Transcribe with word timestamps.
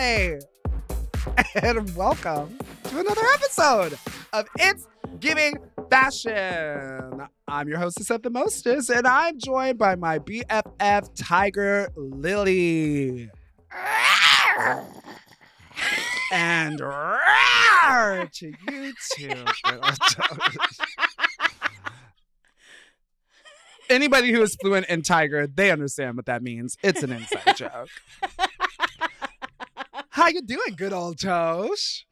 And 1.62 1.94
welcome 1.94 2.56
to 2.84 3.00
another 3.00 3.20
episode 3.34 3.98
of 4.32 4.48
It's 4.58 4.88
Giving 5.18 5.58
Fashion. 5.90 7.26
I'm 7.46 7.68
your 7.68 7.76
hostess 7.78 8.08
of 8.08 8.22
the 8.22 8.30
mostest, 8.30 8.88
and 8.88 9.06
I'm 9.06 9.38
joined 9.38 9.76
by 9.76 9.96
my 9.96 10.18
BFF 10.18 11.10
Tiger 11.14 11.90
Lily. 11.96 13.28
and 16.32 16.80
roar 16.80 18.26
to 18.32 18.52
you 18.70 18.94
too. 19.12 19.44
Anybody 23.90 24.32
who 24.32 24.40
is 24.40 24.56
fluent 24.62 24.86
in 24.88 25.02
Tiger, 25.02 25.46
they 25.46 25.70
understand 25.70 26.16
what 26.16 26.24
that 26.24 26.42
means. 26.42 26.78
It's 26.82 27.02
an 27.02 27.12
inside 27.12 27.56
joke. 27.56 27.90
How 30.20 30.28
you 30.28 30.42
doing, 30.42 30.74
good 30.76 30.92
old 30.92 31.18
Tosh? 31.18 32.04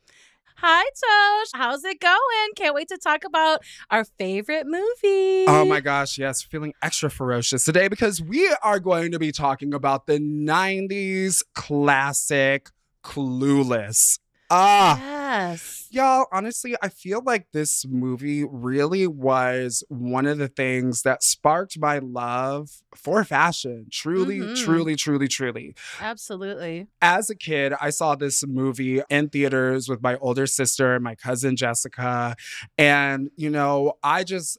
Hi, 0.57 0.83
Tosh. 0.83 1.49
How's 1.53 1.85
it 1.85 2.01
going? 2.01 2.49
Can't 2.57 2.75
wait 2.75 2.89
to 2.89 2.97
talk 2.97 3.23
about 3.23 3.61
our 3.91 4.03
favorite 4.03 4.67
movie. 4.67 5.45
Oh 5.47 5.67
my 5.69 5.81
gosh, 5.81 6.17
yes, 6.17 6.41
feeling 6.41 6.73
extra 6.83 7.11
ferocious 7.11 7.67
today 7.67 7.87
because 7.87 8.23
we 8.23 8.51
are 8.63 8.81
going 8.81 9.13
to 9.13 9.19
be 9.19 9.31
talking 9.31 9.75
about 9.75 10.07
the 10.07 10.19
90s 10.19 11.43
classic 11.55 12.71
Clueless. 13.05 14.19
Ah, 14.51 14.99
Yes. 14.99 15.87
Y'all, 15.91 16.27
honestly, 16.33 16.75
I 16.83 16.89
feel 16.89 17.23
like 17.23 17.49
this 17.53 17.85
movie 17.87 18.45
really 18.45 19.07
was 19.07 19.85
one 19.89 20.27
of 20.27 20.39
the 20.39 20.49
things 20.49 21.03
that 21.03 21.23
sparked 21.23 21.79
my 21.79 21.99
love 21.99 22.71
for 22.95 23.25
fashion. 23.25 23.87
Truly, 23.93 24.39
Mhm. 24.39 24.57
truly, 24.65 24.97
truly, 24.97 25.29
truly. 25.29 25.75
Absolutely. 26.01 26.87
As 27.03 27.29
a 27.31 27.35
kid, 27.37 27.75
I 27.81 27.91
saw 27.91 28.15
this 28.15 28.43
movie 28.47 29.03
in 29.11 29.29
theaters 29.29 29.89
with 29.89 30.03
my 30.03 30.17
older 30.17 30.47
sister 30.47 30.95
and 30.95 31.05
my 31.05 31.15
cousin 31.15 31.57
Jessica. 31.57 32.35
And, 32.79 33.31
you 33.37 33.51
know, 33.51 33.95
I 34.03 34.25
just. 34.25 34.59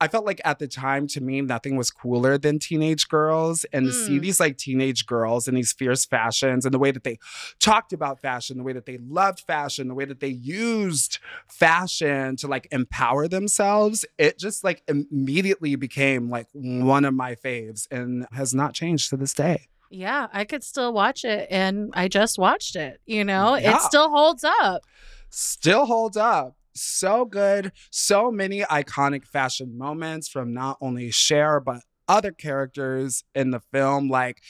I 0.00 0.08
felt 0.08 0.26
like 0.26 0.40
at 0.44 0.58
the 0.58 0.66
time, 0.66 1.06
to 1.08 1.20
me, 1.20 1.40
nothing 1.40 1.76
was 1.76 1.90
cooler 1.90 2.36
than 2.36 2.58
teenage 2.58 3.08
girls. 3.08 3.64
And 3.72 3.86
to 3.86 3.92
see 3.92 4.18
Mm. 4.18 4.22
these 4.22 4.40
like 4.40 4.58
teenage 4.58 5.06
girls 5.06 5.46
in 5.48 5.54
these 5.54 5.72
fierce 5.72 6.04
fashions 6.04 6.64
and 6.66 6.74
the 6.74 6.78
way 6.78 6.90
that 6.90 7.04
they 7.04 7.18
talked 7.60 7.92
about 7.92 8.20
fashion, 8.20 8.58
the 8.58 8.64
way 8.64 8.72
that 8.72 8.86
they 8.86 8.98
loved 8.98 9.40
fashion, 9.40 9.88
the 9.88 9.94
way 9.94 10.04
that 10.04 10.20
they 10.20 10.28
used 10.28 11.18
fashion 11.48 12.36
to 12.36 12.48
like 12.48 12.66
empower 12.72 13.28
themselves, 13.28 14.04
it 14.18 14.38
just 14.38 14.64
like 14.64 14.82
immediately 14.88 15.76
became 15.76 16.28
like 16.28 16.48
one 16.52 17.04
of 17.04 17.14
my 17.14 17.34
faves 17.34 17.86
and 17.90 18.26
has 18.32 18.52
not 18.54 18.74
changed 18.74 19.10
to 19.10 19.16
this 19.16 19.32
day. 19.32 19.68
Yeah, 19.90 20.26
I 20.32 20.44
could 20.44 20.64
still 20.64 20.92
watch 20.92 21.24
it, 21.24 21.46
and 21.50 21.90
I 21.94 22.08
just 22.08 22.36
watched 22.36 22.74
it. 22.74 23.00
You 23.06 23.24
know, 23.24 23.54
Yeah. 23.54 23.76
it 23.76 23.82
still 23.82 24.10
holds 24.10 24.42
up. 24.42 24.82
Still 25.30 25.86
holds 25.86 26.16
up. 26.16 26.56
So 26.74 27.24
good. 27.24 27.72
So 27.90 28.30
many 28.30 28.60
iconic 28.62 29.26
fashion 29.26 29.78
moments 29.78 30.28
from 30.28 30.52
not 30.52 30.78
only 30.80 31.10
Cher, 31.10 31.60
but 31.60 31.82
other 32.08 32.32
characters 32.32 33.24
in 33.34 33.50
the 33.50 33.60
film. 33.72 34.08
Like, 34.08 34.42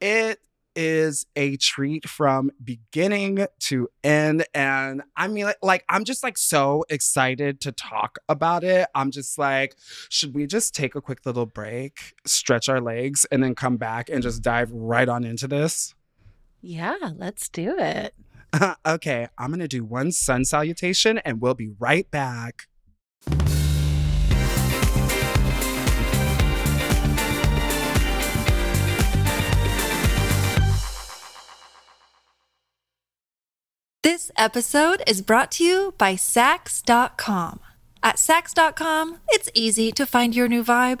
it 0.00 0.40
is 0.74 1.24
a 1.34 1.56
treat 1.56 2.06
from 2.06 2.50
beginning 2.62 3.46
to 3.58 3.88
end. 4.04 4.44
And 4.54 5.02
I 5.16 5.26
mean, 5.26 5.50
like, 5.62 5.84
I'm 5.88 6.04
just 6.04 6.22
like 6.22 6.36
so 6.36 6.84
excited 6.90 7.60
to 7.62 7.72
talk 7.72 8.18
about 8.28 8.62
it. 8.62 8.86
I'm 8.94 9.10
just 9.10 9.38
like, 9.38 9.74
should 10.10 10.34
we 10.34 10.46
just 10.46 10.74
take 10.74 10.94
a 10.94 11.00
quick 11.00 11.24
little 11.24 11.46
break, 11.46 12.14
stretch 12.26 12.68
our 12.68 12.80
legs, 12.80 13.24
and 13.32 13.42
then 13.42 13.54
come 13.54 13.78
back 13.78 14.10
and 14.10 14.22
just 14.22 14.42
dive 14.42 14.70
right 14.70 15.08
on 15.08 15.24
into 15.24 15.48
this? 15.48 15.94
Yeah, 16.60 16.96
let's 17.16 17.48
do 17.48 17.76
it. 17.78 18.14
okay, 18.86 19.28
I'm 19.38 19.50
gonna 19.50 19.68
do 19.68 19.84
one 19.84 20.12
sun 20.12 20.44
salutation 20.44 21.18
and 21.18 21.40
we'll 21.40 21.54
be 21.54 21.70
right 21.78 22.10
back. 22.10 22.64
This 34.02 34.30
episode 34.36 35.02
is 35.06 35.20
brought 35.20 35.50
to 35.52 35.64
you 35.64 35.94
by 35.98 36.14
Saks.com. 36.14 37.58
At 38.04 38.16
Saks.com, 38.16 39.18
it's 39.30 39.50
easy 39.52 39.90
to 39.90 40.06
find 40.06 40.34
your 40.34 40.46
new 40.46 40.62
vibe. 40.62 41.00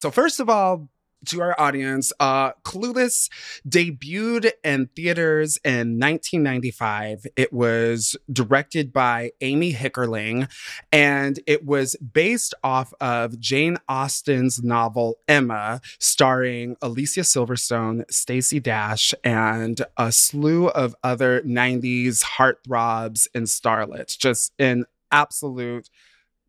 So, 0.00 0.10
first 0.10 0.38
of 0.38 0.48
all, 0.48 0.88
to 1.26 1.40
our 1.40 1.60
audience, 1.60 2.12
uh, 2.20 2.52
Clueless 2.64 3.28
debuted 3.68 4.52
in 4.62 4.88
theaters 4.94 5.58
in 5.64 5.98
1995. 5.98 7.26
It 7.34 7.52
was 7.52 8.16
directed 8.32 8.92
by 8.92 9.32
Amy 9.40 9.72
Heckerling, 9.72 10.48
and 10.92 11.40
it 11.46 11.64
was 11.66 11.96
based 11.96 12.54
off 12.62 12.92
of 13.00 13.40
Jane 13.40 13.78
Austen's 13.88 14.62
novel 14.62 15.18
Emma, 15.26 15.80
starring 15.98 16.76
Alicia 16.80 17.22
Silverstone, 17.22 18.04
Stacey 18.10 18.60
Dash, 18.60 19.12
and 19.24 19.80
a 19.96 20.12
slew 20.12 20.68
of 20.68 20.94
other 21.02 21.40
90s 21.40 22.22
heartthrobs 22.22 23.26
and 23.34 23.46
starlets. 23.46 24.16
Just 24.16 24.52
an 24.60 24.84
absolute 25.10 25.90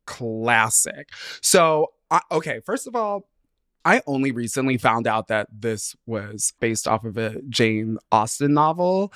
classic. 0.05 1.09
So, 1.41 1.93
uh, 2.11 2.19
okay, 2.31 2.59
first 2.65 2.87
of 2.87 2.95
all, 2.95 3.27
I 3.85 4.01
only 4.05 4.31
recently 4.31 4.77
found 4.77 5.07
out 5.07 5.27
that 5.27 5.47
this 5.51 5.95
was 6.05 6.53
based 6.59 6.87
off 6.87 7.05
of 7.05 7.17
a 7.17 7.41
Jane 7.49 7.97
Austen 8.11 8.53
novel. 8.53 9.13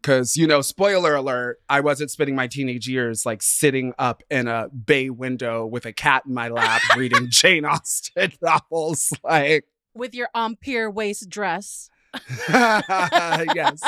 Because, 0.00 0.36
you 0.36 0.46
know, 0.46 0.60
spoiler 0.60 1.16
alert, 1.16 1.58
I 1.68 1.80
wasn't 1.80 2.12
spending 2.12 2.36
my 2.36 2.46
teenage 2.46 2.86
years 2.86 3.26
like 3.26 3.42
sitting 3.42 3.92
up 3.98 4.22
in 4.30 4.46
a 4.46 4.68
bay 4.68 5.10
window 5.10 5.66
with 5.66 5.84
a 5.84 5.92
cat 5.92 6.22
in 6.26 6.34
my 6.34 6.48
lap 6.48 6.80
reading 6.96 7.28
Jane 7.28 7.64
Austen 7.64 8.32
novels. 8.40 9.12
Like, 9.24 9.64
With 9.94 10.14
your 10.14 10.28
Empire 10.34 10.90
waist 10.90 11.28
dress. 11.28 11.90
yes, 12.48 13.82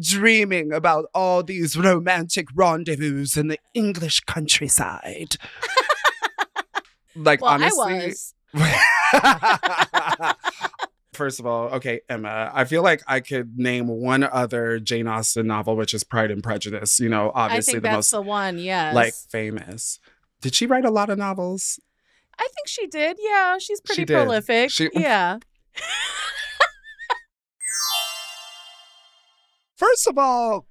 dreaming 0.00 0.72
about 0.72 1.06
all 1.14 1.42
these 1.42 1.76
romantic 1.76 2.48
rendezvous 2.54 3.26
in 3.36 3.48
the 3.48 3.58
English 3.74 4.20
countryside. 4.20 5.36
like, 7.14 7.42
Well, 7.42 7.52
honestly. 7.52 8.14
I. 8.54 10.34
First 11.12 11.38
of 11.40 11.46
all, 11.46 11.68
okay, 11.74 12.00
Emma, 12.08 12.50
I 12.54 12.64
feel 12.64 12.82
like 12.82 13.02
I 13.06 13.20
could 13.20 13.58
name 13.58 13.88
one 13.88 14.22
other 14.22 14.78
Jane 14.78 15.06
Austen 15.06 15.46
novel, 15.46 15.76
which 15.76 15.92
is 15.92 16.02
Pride 16.02 16.30
and 16.30 16.42
Prejudice. 16.42 16.98
You 16.98 17.10
know, 17.10 17.30
I 17.30 17.46
obviously 17.46 17.72
think 17.72 17.82
the 17.82 17.88
that's 17.88 17.96
most 17.96 18.10
the 18.12 18.22
one. 18.22 18.58
Yes. 18.58 18.94
like 18.94 19.12
famous. 19.12 19.98
Did 20.40 20.54
she 20.54 20.66
write 20.66 20.86
a 20.86 20.90
lot 20.90 21.10
of 21.10 21.18
novels? 21.18 21.78
I 22.38 22.48
think 22.54 22.68
she 22.68 22.86
did. 22.86 23.18
Yeah, 23.20 23.58
she's 23.58 23.80
pretty 23.82 24.06
did. 24.06 24.14
prolific. 24.14 24.70
She- 24.70 24.88
yeah. 24.94 25.38
First 29.76 30.06
of 30.06 30.16
all, 30.16 30.66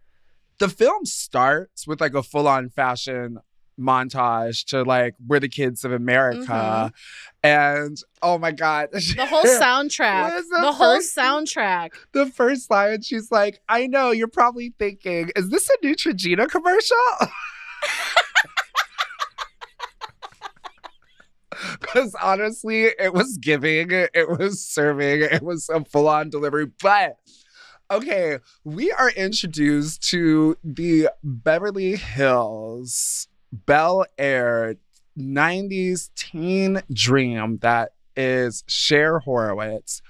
the 0.59 0.69
film 0.69 1.05
starts 1.05 1.85
with 1.85 2.01
like 2.01 2.13
a 2.15 2.23
full 2.23 2.47
on 2.47 2.69
fashion 2.69 3.39
montage 3.79 4.65
to 4.65 4.83
like 4.83 5.15
we're 5.25 5.39
the 5.39 5.49
kids 5.49 5.83
of 5.83 5.91
America. 5.91 6.91
And 7.41 7.97
oh 8.21 8.37
my 8.37 8.51
God. 8.51 8.89
Mm-hmm. 8.93 9.19
The 9.19 9.25
whole 9.25 9.43
soundtrack. 9.43 10.35
The 10.49 10.61
the 10.61 10.71
whole 10.71 10.95
first- 10.97 11.15
soundtrack. 11.15 11.89
the 12.11 12.25
first 12.27 12.69
line, 12.69 13.01
she's 13.01 13.31
like, 13.31 13.59
I 13.69 13.87
know, 13.87 14.11
you're 14.11 14.27
probably 14.27 14.73
thinking, 14.77 15.31
is 15.35 15.49
this 15.49 15.69
a 15.69 15.85
Neutrogena 15.85 16.49
commercial? 16.49 16.97
Because 21.81 22.15
honestly, 22.21 22.83
it 22.83 23.13
was 23.13 23.37
giving, 23.37 23.89
it 23.91 24.29
was 24.29 24.63
serving, 24.65 25.21
it 25.23 25.41
was 25.41 25.69
a 25.69 25.83
full 25.83 26.07
on 26.07 26.29
delivery. 26.29 26.67
But 26.81 27.17
okay, 27.91 28.37
we 28.63 28.91
are 28.91 29.09
introduced 29.09 30.07
to 30.09 30.57
the 30.63 31.09
Beverly 31.23 31.95
Hills 31.95 33.27
Bel 33.51 34.05
Air 34.17 34.75
90s 35.17 36.09
teen 36.15 36.81
dream 36.91 37.57
that 37.61 37.93
is 38.15 38.63
Cher 38.67 39.19
Horowitz. 39.19 40.01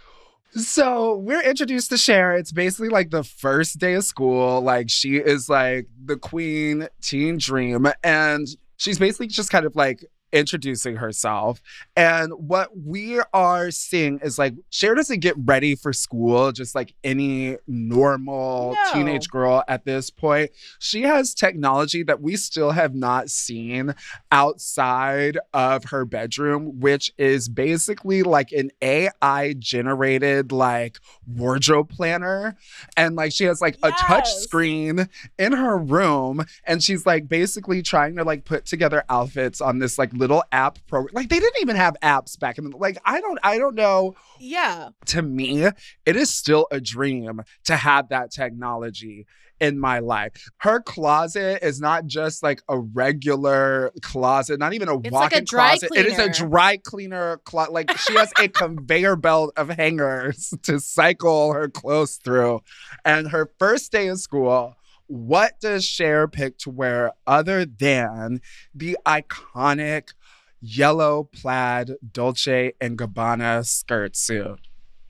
So 0.54 1.16
we're 1.18 1.44
introduced 1.44 1.92
to 1.92 1.98
Cher. 1.98 2.34
It's 2.34 2.52
basically 2.52 2.90
like 2.90 3.12
the 3.12 3.24
first 3.24 3.78
day 3.78 3.94
of 3.94 4.04
school. 4.04 4.62
Like 4.62 4.90
she 4.90 5.18
is 5.18 5.48
like 5.48 5.88
the 6.04 6.18
queen 6.18 6.88
teen 7.02 7.38
dream. 7.38 7.88
And 8.04 8.48
she's 8.78 8.98
basically 8.98 9.28
just 9.28 9.52
kind 9.52 9.66
of 9.66 9.76
like 9.76 10.04
introducing 10.32 10.98
herself. 10.98 11.62
And 11.96 12.32
what 12.34 12.70
we 12.78 13.22
are 13.34 13.72
seeing 13.72 14.20
is 14.24 14.38
like 14.38 14.54
Cher 14.70 14.96
doesn't 14.96 15.20
get 15.20 15.36
ready 15.38 15.76
for 15.76 15.94
school 15.94 16.52
just 16.52 16.76
like 16.76 16.94
any 17.04 17.58
normal 17.68 18.74
No. 18.74 18.94
teenage 18.94 19.30
girl 19.30 19.64
at 19.68 19.86
this 19.86 20.10
point. 20.10 20.52
She 20.80 21.02
has 21.04 21.34
technology 21.34 22.04
that 22.04 22.22
we 22.22 22.36
still 22.36 22.72
have 22.72 22.94
not 22.96 23.30
seen 23.30 23.94
outside 24.32 25.38
of 25.54 25.86
her 25.86 26.06
bedroom, 26.06 26.80
which 26.80 27.14
is 27.18 27.50
basically 27.50 28.24
like 28.24 28.52
an 28.52 28.72
AI 28.82 29.56
generated 29.60 30.52
like 30.52 31.00
wardrobe 31.28 31.90
planner. 31.90 32.56
And 32.96 33.16
like 33.16 33.32
she 33.32 33.46
has 33.46 33.62
like 33.62 33.78
a 33.84 33.92
touch 33.92 34.32
screen 34.34 35.10
in 35.38 35.52
her 35.54 35.78
room 35.78 36.46
and 36.66 36.84
she's 36.84 37.06
like 37.06 37.28
basically 37.28 37.82
trying 37.82 38.16
to 38.16 38.24
like 38.24 38.46
put 38.46 38.66
together 38.66 39.04
outfits 39.10 39.62
on 39.62 39.80
this 39.80 39.98
like 39.98 40.12
little 40.20 40.44
app 40.52 40.78
program. 40.88 41.14
Like 41.14 41.30
they 41.30 41.40
didn't 41.40 41.62
even 41.62 41.76
have 41.76 41.96
apps 42.04 42.40
back 42.40 42.58
in 42.58 42.70
the 42.70 42.78
like 42.78 42.98
I 43.06 43.22
don't 43.22 43.40
I 43.42 43.58
don't 43.58 43.76
know. 43.76 44.16
Yeah. 44.40 44.90
To 45.08 45.22
me, 45.22 45.66
it 46.06 46.16
is 46.16 46.30
still 46.30 46.68
a 46.72 46.80
dream 46.80 47.42
to 47.66 47.76
have 47.76 48.10
that 48.10 48.32
technology 48.32 49.26
in 49.60 49.80
my 49.80 50.00
life. 50.00 50.50
Her 50.58 50.80
closet 50.82 51.66
is 51.66 51.82
not 51.82 52.06
just 52.06 52.44
like 52.44 52.62
a 52.70 52.80
regular 52.80 53.92
closet, 54.02 54.60
not 54.60 54.74
even 54.74 54.88
a 54.88 54.98
It's 55.00 55.12
like 55.12 55.14
a 55.14 55.36
walk-in 55.36 55.44
dry 55.46 55.78
closet. 55.78 55.90
It 55.96 56.06
is 56.06 56.18
a 56.18 56.30
dry 56.30 56.78
cleaner 56.78 57.38
closet. 57.44 57.74
Like 57.74 57.98
she 57.98 58.14
has 58.16 58.32
a 58.40 58.48
conveyor 58.48 59.16
belt 59.16 59.54
of 59.58 59.70
hangers 59.70 60.54
to 60.64 60.80
cycle 60.80 61.54
her 61.54 61.68
clothes 61.70 62.20
through. 62.24 62.62
And 63.04 63.30
her 63.30 63.52
first 63.60 63.92
day 63.92 64.08
in 64.08 64.18
school, 64.18 64.76
what 65.10 65.60
does 65.60 65.84
Cher 65.84 66.28
pick 66.28 66.60
to 66.60 66.70
wear 66.70 67.14
other 67.26 67.66
than 67.66 68.42
the 68.74 68.96
iconic 69.06 70.14
yellow 70.62 71.30
plaid 71.34 71.96
Dolce 72.12 72.74
and 72.80 72.98
Gabbana 72.98 73.66
skirt 73.66 74.16
suit? 74.16 74.60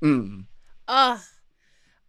Mm. 0.01 0.45
Ugh. 0.87 1.19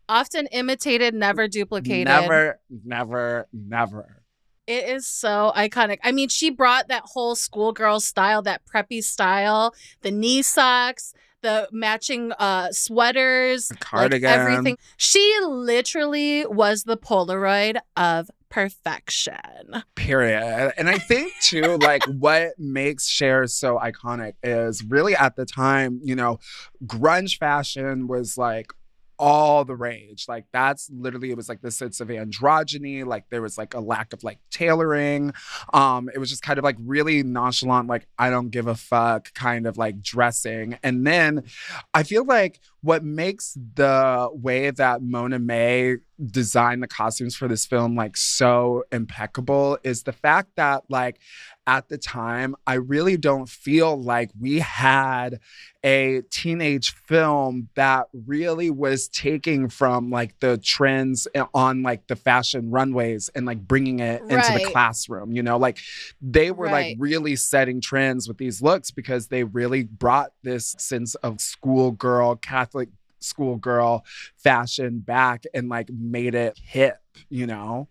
Often 0.09 0.47
imitated, 0.49 1.15
never 1.15 1.49
duplicated. 1.49 2.07
Never, 2.07 2.61
never, 2.85 3.49
never. 3.53 4.23
It 4.69 4.89
is 4.89 5.07
so 5.09 5.53
iconic. 5.57 5.99
I 6.05 6.13
mean, 6.13 6.29
she 6.29 6.51
brought 6.51 6.89
that 6.89 7.03
whole 7.07 7.35
schoolgirl 7.35 7.99
style, 8.01 8.41
that 8.43 8.63
preppy 8.73 9.03
style, 9.03 9.75
the 10.03 10.13
knee 10.13 10.43
socks, 10.43 11.13
the 11.43 11.69
matching 11.73 12.33
uh 12.33 12.71
sweaters, 12.73 13.71
like 13.71 13.81
Cardigan. 13.81 14.31
everything. 14.31 14.79
She 14.97 15.39
literally 15.43 16.47
was 16.47 16.85
the 16.85 16.97
Polaroid 16.97 17.79
of 17.97 18.31
perfection. 18.51 19.85
Period. 19.95 20.73
And 20.77 20.91
I 20.91 20.99
think 20.99 21.33
too, 21.41 21.79
like 21.79 22.05
what 22.19 22.59
makes 22.59 23.07
Cher 23.07 23.47
so 23.47 23.79
iconic 23.79 24.35
is 24.43 24.85
really 24.85 25.15
at 25.17 25.37
the 25.37 25.47
time, 25.47 26.01
you 26.03 26.15
know, 26.15 26.39
grunge 26.85 27.39
fashion 27.39 28.07
was 28.09 28.37
like 28.37 28.73
all 29.21 29.67
the 29.67 29.77
rage. 29.77 30.25
Like 30.27 30.47
that's 30.51 30.91
literally 30.91 31.31
it 31.31 31.37
was 31.37 31.49
like 31.49 31.61
the 31.61 31.71
sense 31.71 32.01
of 32.01 32.09
androgyny. 32.09 33.05
Like 33.05 33.27
there 33.31 33.43
was 33.43 33.59
like 33.59 33.75
a 33.75 33.81
lack 33.81 34.15
of 34.15 34.25
like 34.25 34.39
tailoring. 34.51 35.35
Um, 35.75 36.09
it 36.13 36.19
was 36.19 36.31
just 36.31 36.43
kind 36.43 36.59
of 36.59 36.65
like 36.65 36.77
really 36.81 37.23
nonchalant, 37.23 37.87
like 37.87 38.09
I 38.19 38.31
don't 38.31 38.49
give 38.49 38.67
a 38.67 38.75
fuck 38.75 39.33
kind 39.35 39.67
of 39.67 39.77
like 39.77 40.01
dressing. 40.01 40.79
And 40.83 41.07
then 41.07 41.45
I 41.93 42.03
feel 42.03 42.25
like 42.25 42.61
what 42.83 43.05
makes 43.05 43.57
the 43.75 44.29
way 44.33 44.71
that 44.71 45.03
Mona 45.03 45.39
May 45.39 45.97
designed 46.25 46.83
the 46.83 46.87
costumes 46.87 47.35
for 47.35 47.49
this 47.49 47.65
film 47.65 47.97
like 47.97 48.15
so 48.15 48.85
impeccable 48.93 49.79
is 49.83 50.03
the 50.03 50.13
fact 50.13 50.51
that 50.57 50.83
like 50.91 51.19
at 51.67 51.89
the 51.89 51.97
time 51.97 52.55
I 52.67 52.75
really 52.75 53.17
don't 53.17 53.49
feel 53.49 53.97
like 54.01 54.31
we 54.39 54.59
had 54.59 55.41
a 55.83 56.21
teenage 56.31 56.93
film 56.93 57.71
that 57.75 58.09
really 58.27 58.69
was 58.71 59.09
taking 59.09 59.71
from 59.71 60.11
like 60.11 60.39
the 60.41 60.59
trends 60.59 61.27
on 61.55 61.83
like 61.83 62.07
the 62.07 62.17
fashion 62.17 62.71
runways 62.71 63.31
and 63.35 63.47
like 63.47 63.67
bringing 63.67 64.01
it 64.01 64.21
into 64.21 64.53
the 64.53 64.69
classroom 64.71 65.33
you 65.33 65.43
know 65.43 65.57
like 65.57 65.79
they 66.21 66.51
were 66.51 66.67
Right. 66.67 66.91
like 66.91 66.97
really 66.99 67.35
setting 67.35 67.81
trends 67.81 68.29
with 68.29 68.37
these 68.37 68.61
looks 68.61 68.91
because 68.91 69.29
they 69.29 69.45
really 69.45 69.85
brought 69.85 70.33
this 70.43 70.75
sense 70.79 71.15
of 71.17 71.41
schoolgirl 71.41 72.37
catholic 72.71 72.89
schoolgirl 73.19 74.05
fashion 74.37 74.99
back 74.99 75.45
and 75.53 75.69
like 75.69 75.91
made 75.91 76.35
it 76.35 76.59
hip 76.63 77.01
you 77.29 77.47
know 77.47 77.89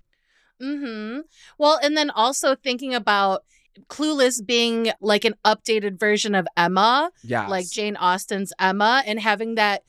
Mm-hmm. 0.61 1.21
Well, 1.57 1.79
and 1.81 1.95
then 1.95 2.09
also 2.09 2.55
thinking 2.55 2.93
about 2.93 3.43
Clueless 3.87 4.45
being 4.45 4.91
like 4.99 5.23
an 5.23 5.35
updated 5.45 5.99
version 5.99 6.35
of 6.35 6.47
Emma, 6.57 7.11
yeah 7.23 7.47
like 7.47 7.69
Jane 7.69 7.95
Austen's 7.95 8.51
Emma, 8.59 9.03
and 9.05 9.19
having 9.19 9.55
that 9.55 9.83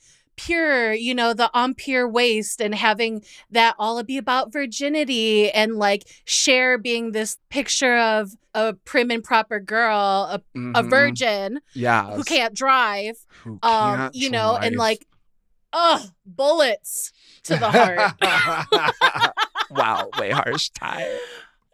pure, 0.45 0.93
you 0.93 1.13
know, 1.13 1.33
the 1.33 1.49
impure 1.53 2.07
waist 2.07 2.61
and 2.61 2.73
having 2.73 3.23
that 3.51 3.75
all 3.77 4.01
be 4.03 4.17
about 4.17 4.51
virginity 4.51 5.51
and 5.51 5.75
like 5.77 6.03
Cher 6.25 6.77
being 6.77 7.11
this 7.11 7.37
picture 7.49 7.97
of 7.97 8.31
a 8.53 8.73
prim 8.73 9.11
and 9.11 9.23
proper 9.23 9.59
girl, 9.59 10.27
a, 10.31 10.35
a 10.75 10.83
Mhm. 10.83 10.89
virgin 10.89 11.59
yeah 11.73 12.15
who 12.15 12.23
can't 12.23 12.53
drive, 12.53 13.15
Who 13.43 13.59
um, 13.63 13.97
can't 13.97 14.15
you 14.15 14.29
know, 14.29 14.57
and 14.57 14.75
like, 14.75 15.05
oh, 15.73 16.05
bullets 16.25 17.11
to 17.43 17.55
the 17.57 17.69
heart. 17.71 18.13
wow 19.69 20.09
way 20.17 20.31
harsh 20.31 20.69
tie 20.69 21.07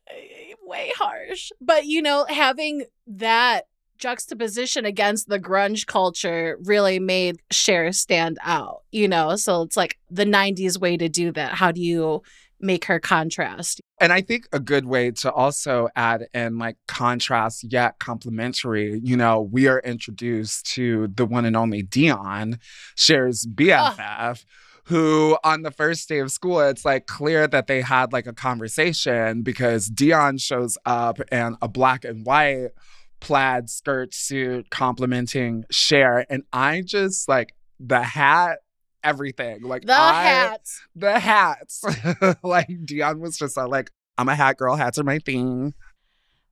way 0.66 0.92
harsh. 0.96 1.52
But 1.62 1.86
you 1.86 2.02
know, 2.02 2.25
having 2.30 2.86
that 3.08 3.66
juxtaposition 3.98 4.86
against 4.86 5.28
the 5.28 5.40
grunge 5.40 5.86
culture 5.86 6.58
really 6.64 7.00
made 7.00 7.40
Cher 7.52 7.92
stand 7.92 8.38
out, 8.44 8.84
you 8.92 9.08
know? 9.08 9.36
So 9.36 9.63
it's 9.63 9.77
like 9.77 9.98
the 10.10 10.25
90s 10.25 10.80
way 10.80 10.98
to 10.98 11.10
do 11.10 11.32
that. 11.34 11.54
How 11.54 11.72
do 11.72 11.82
you 11.82 12.22
make 12.60 12.86
her 12.86 13.00
contrast? 13.00 13.82
And 14.00 14.12
I 14.12 14.22
think 14.22 14.48
a 14.51 14.60
good 14.60 14.86
way 14.86 15.12
to 15.12 15.32
also 15.32 15.89
add 15.96 16.27
in 16.34 16.58
like 16.58 16.77
contrast 16.88 17.72
yet 17.72 18.00
complementary, 18.00 19.00
you 19.04 19.18
know, 19.18 19.42
we 19.42 19.68
are 19.68 19.80
introduced 19.80 20.66
to 20.74 21.08
the 21.08 21.25
one 21.25 21.46
and 21.46 21.56
only 21.56 21.84
Dion, 21.84 22.60
Cher's 22.96 23.46
BFF. 23.46 24.44
Who 24.86 25.38
on 25.44 25.63
the 25.63 25.72
first 25.72 26.08
day 26.08 26.20
of 26.20 26.32
school, 26.32 26.62
it's 26.62 26.86
like 26.86 27.08
clear 27.08 27.46
that 27.46 27.68
they 27.68 27.82
had 27.82 28.13
like 28.13 28.25
a 28.25 28.32
conversation 28.32 29.42
because 29.42 29.88
Dion 29.88 30.38
shows 30.38 30.77
up 30.86 31.20
in 31.30 31.58
a 31.62 31.68
black 31.68 32.06
and 32.06 32.25
white 32.25 32.70
plaid 33.19 33.69
skirt 33.69 34.13
suit 34.13 34.69
complimenting 34.69 35.65
Cher. 35.71 36.25
And 36.29 36.43
I 36.53 36.81
just 36.86 37.27
like 37.27 37.53
the 37.79 38.01
hat, 38.01 38.59
everything. 39.03 39.62
Like 39.63 39.83
The 39.86 39.93
I, 39.93 40.24
hats. 40.24 40.81
the 40.95 41.19
hats. 41.19 41.83
like 42.43 42.69
Dion 42.86 43.19
was 43.19 43.38
just 43.38 43.57
uh, 43.57 43.67
like, 43.67 43.91
I'm 44.17 44.29
a 44.29 44.36
hat 44.36 44.57
girl. 44.57 44.75
Hats 44.75 44.97
are 44.97 45.03
my 45.03 45.19
thing. 45.19 45.74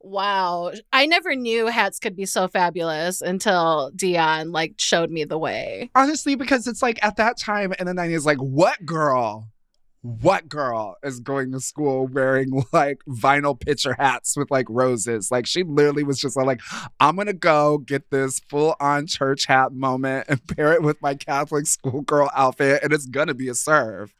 Wow. 0.01 0.71
I 0.93 1.07
never 1.07 1.35
knew 1.35 1.65
hats 1.65 1.97
could 1.97 2.15
be 2.15 2.27
so 2.27 2.47
fabulous 2.47 3.21
until 3.21 3.91
Dion 3.95 4.51
like 4.51 4.75
showed 4.77 5.09
me 5.09 5.23
the 5.23 5.37
way. 5.39 5.89
Honestly, 5.95 6.35
because 6.35 6.67
it's 6.67 6.83
like 6.83 7.03
at 7.03 7.15
that 7.17 7.39
time 7.39 7.73
in 7.79 7.87
the 7.87 7.93
90s, 7.93 8.23
like, 8.25 8.37
what 8.37 8.85
girl, 8.85 9.47
what 10.05 10.47
girl 10.47 10.97
is 11.03 11.19
going 11.19 11.51
to 11.51 11.59
school 11.59 12.07
wearing 12.07 12.63
like 12.73 12.99
vinyl 13.09 13.59
picture 13.59 13.95
hats 13.97 14.37
with 14.37 14.51
like 14.51 14.67
roses? 14.69 15.31
Like, 15.31 15.47
she 15.47 15.63
literally 15.63 16.03
was 16.03 16.19
just 16.19 16.37
like, 16.37 16.61
I'm 16.99 17.15
to 17.27 17.33
go 17.33 17.79
get 17.79 18.11
this 18.11 18.39
full 18.47 18.75
on 18.79 19.07
church 19.07 19.47
hat 19.47 19.73
moment 19.73 20.27
and 20.29 20.45
pair 20.55 20.73
it 20.73 20.83
with 20.83 21.01
my 21.01 21.15
Catholic 21.15 21.65
schoolgirl 21.65 22.29
outfit, 22.35 22.83
and 22.83 22.93
it's 22.93 23.07
to 23.27 23.33
be 23.33 23.49
a 23.49 23.55
serve. 23.55 24.13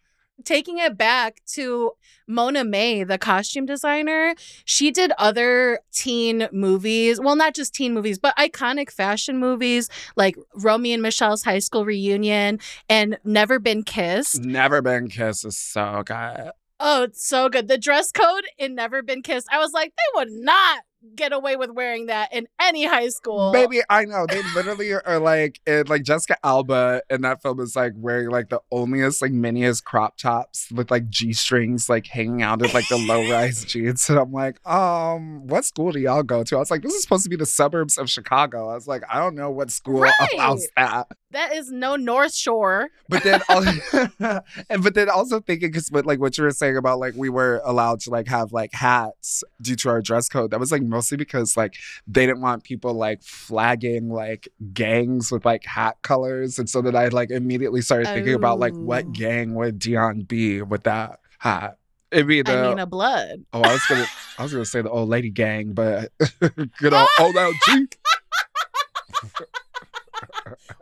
Taking 0.43 0.79
it 0.79 0.97
back 0.97 1.41
to 1.53 1.93
Mona 2.27 2.63
May, 2.63 3.03
the 3.03 3.17
costume 3.17 3.65
designer, 3.65 4.35
she 4.65 4.91
did 4.91 5.11
other 5.17 5.79
teen 5.91 6.49
movies. 6.51 7.19
Well, 7.19 7.35
not 7.35 7.55
just 7.55 7.73
teen 7.73 7.93
movies, 7.93 8.19
but 8.19 8.35
iconic 8.35 8.91
fashion 8.91 9.39
movies 9.39 9.89
like 10.15 10.35
Romy 10.55 10.93
and 10.93 11.01
Michele's 11.01 11.43
High 11.43 11.59
School 11.59 11.85
Reunion 11.85 12.59
and 12.89 13.17
Never 13.23 13.59
Been 13.59 13.83
Kissed. 13.83 14.43
Never 14.43 14.81
Been 14.81 15.07
Kissed 15.07 15.45
is 15.45 15.57
so 15.57 16.03
good. 16.05 16.51
Oh, 16.79 17.03
it's 17.03 17.25
so 17.25 17.47
good. 17.47 17.69
The 17.69 17.77
dress 17.77 18.11
code 18.11 18.43
in 18.57 18.75
Never 18.75 19.01
Been 19.01 19.21
Kissed, 19.21 19.47
I 19.51 19.59
was 19.59 19.71
like, 19.71 19.93
they 19.95 20.19
would 20.19 20.31
not 20.31 20.79
get 21.15 21.33
away 21.33 21.55
with 21.55 21.69
wearing 21.71 22.07
that 22.07 22.33
in 22.33 22.47
any 22.59 22.85
high 22.85 23.09
school. 23.09 23.51
Baby, 23.51 23.81
I 23.89 24.05
know. 24.05 24.25
They 24.27 24.41
literally 24.55 24.93
are 24.93 25.19
like, 25.19 25.59
it, 25.65 25.89
like 25.89 26.03
Jessica 26.03 26.37
Alba 26.43 27.01
in 27.09 27.21
that 27.21 27.41
film 27.41 27.59
is 27.59 27.75
like 27.75 27.93
wearing 27.95 28.29
like 28.29 28.49
the 28.49 28.61
onlyest, 28.71 29.21
like 29.21 29.31
miniest 29.31 29.85
crop 29.85 30.17
tops 30.17 30.71
with 30.71 30.89
like 30.91 31.09
G 31.09 31.33
strings, 31.33 31.89
like 31.89 32.07
hanging 32.07 32.41
out 32.41 32.61
of 32.61 32.73
like 32.73 32.87
the 32.89 32.97
low 32.97 33.21
rise 33.31 33.63
jeans. 33.65 34.09
And 34.09 34.17
I'm 34.19 34.31
like, 34.31 34.65
um, 34.67 35.47
what 35.47 35.65
school 35.65 35.91
do 35.91 35.99
y'all 35.99 36.23
go 36.23 36.43
to? 36.43 36.55
I 36.55 36.59
was 36.59 36.71
like, 36.71 36.81
this 36.81 36.93
is 36.93 37.01
supposed 37.03 37.23
to 37.23 37.29
be 37.29 37.35
the 37.35 37.45
suburbs 37.45 37.97
of 37.97 38.09
Chicago. 38.09 38.69
I 38.69 38.75
was 38.75 38.87
like, 38.87 39.03
I 39.11 39.19
don't 39.19 39.35
know 39.35 39.51
what 39.51 39.71
school 39.71 39.99
Right. 40.01 40.13
allows 40.33 40.67
that. 40.77 41.07
That 41.31 41.53
is 41.53 41.69
no 41.69 41.95
North 41.97 42.33
Shore. 42.33 42.89
But 43.09 43.23
then, 43.23 43.41
also, 43.49 43.71
and 44.69 44.83
but 44.83 44.93
then 44.93 45.09
also 45.09 45.39
thinking 45.41 45.69
because 45.69 45.91
like 45.91 46.19
what 46.19 46.37
you 46.37 46.43
were 46.45 46.51
saying 46.51 46.77
about 46.77 46.99
like 46.99 47.13
we 47.15 47.29
were 47.29 47.61
allowed 47.65 47.99
to 48.01 48.09
like 48.09 48.27
have 48.27 48.53
like 48.53 48.73
hats 48.73 49.43
due 49.61 49.75
to 49.77 49.89
our 49.89 50.01
dress 50.01 50.29
code. 50.29 50.51
That 50.51 50.59
was 50.59 50.71
like 50.71 50.81
mostly 50.95 51.17
because 51.17 51.57
like 51.57 51.75
they 52.07 52.25
didn't 52.25 52.41
want 52.41 52.63
people 52.63 52.93
like 52.93 53.21
flagging 53.21 54.09
like 54.09 54.47
gangs 54.73 55.31
with 55.31 55.43
like 55.45 55.65
hat 55.65 55.97
colors, 56.01 56.57
and 56.57 56.69
so 56.69 56.81
then 56.81 56.95
I 56.95 57.09
like 57.09 57.29
immediately 57.31 57.81
started 57.81 58.07
thinking 58.07 58.33
about 58.33 58.59
like 58.59 58.73
Oh. 58.73 58.79
what 58.79 59.11
gang 59.11 59.53
would 59.55 59.77
Dion 59.79 60.21
be 60.21 60.61
with 60.61 60.83
that 60.83 61.19
hat. 61.39 61.77
It'd 62.11 62.27
be 62.27 62.41
the 62.43 62.57
I 62.57 62.69
mean, 62.69 62.79
a 62.79 62.85
blood. 62.85 63.43
oh 63.51 63.61
I 63.61 63.73
was 63.73 63.81
gonna 63.89 64.05
I 64.39 64.43
was 64.43 64.51
gonna 64.53 64.65
say 64.65 64.81
the 64.81 64.89
old 64.89 65.09
lady 65.09 65.29
gang, 65.29 65.73
but 65.73 66.11
good 66.79 66.93
old 66.93 67.09
old 67.19 67.35
LG. 67.35 67.93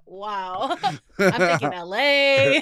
Wow. 0.05 0.77
I'm 0.84 1.00
thinking 1.60 1.72
LA. 1.72 2.60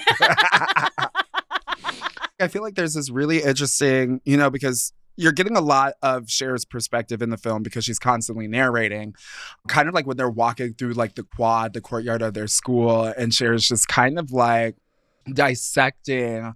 I 2.40 2.48
feel 2.48 2.62
like 2.62 2.74
there's 2.74 2.94
this 2.94 3.10
really 3.10 3.42
interesting, 3.42 4.20
you 4.24 4.36
know, 4.36 4.50
because 4.50 4.92
you're 5.16 5.32
getting 5.32 5.56
a 5.56 5.60
lot 5.60 5.94
of 6.02 6.28
Cher's 6.28 6.64
perspective 6.64 7.22
in 7.22 7.30
the 7.30 7.36
film 7.36 7.62
because 7.62 7.84
she's 7.84 7.98
constantly 7.98 8.48
narrating, 8.48 9.14
kind 9.68 9.88
of 9.88 9.94
like 9.94 10.06
when 10.06 10.16
they're 10.16 10.30
walking 10.30 10.74
through 10.74 10.92
like 10.92 11.14
the 11.14 11.22
quad, 11.22 11.74
the 11.74 11.80
courtyard 11.80 12.22
of 12.22 12.34
their 12.34 12.46
school, 12.46 13.04
and 13.04 13.32
Cher's 13.32 13.68
just 13.68 13.88
kind 13.88 14.18
of 14.18 14.32
like 14.32 14.76
dissecting 15.32 16.54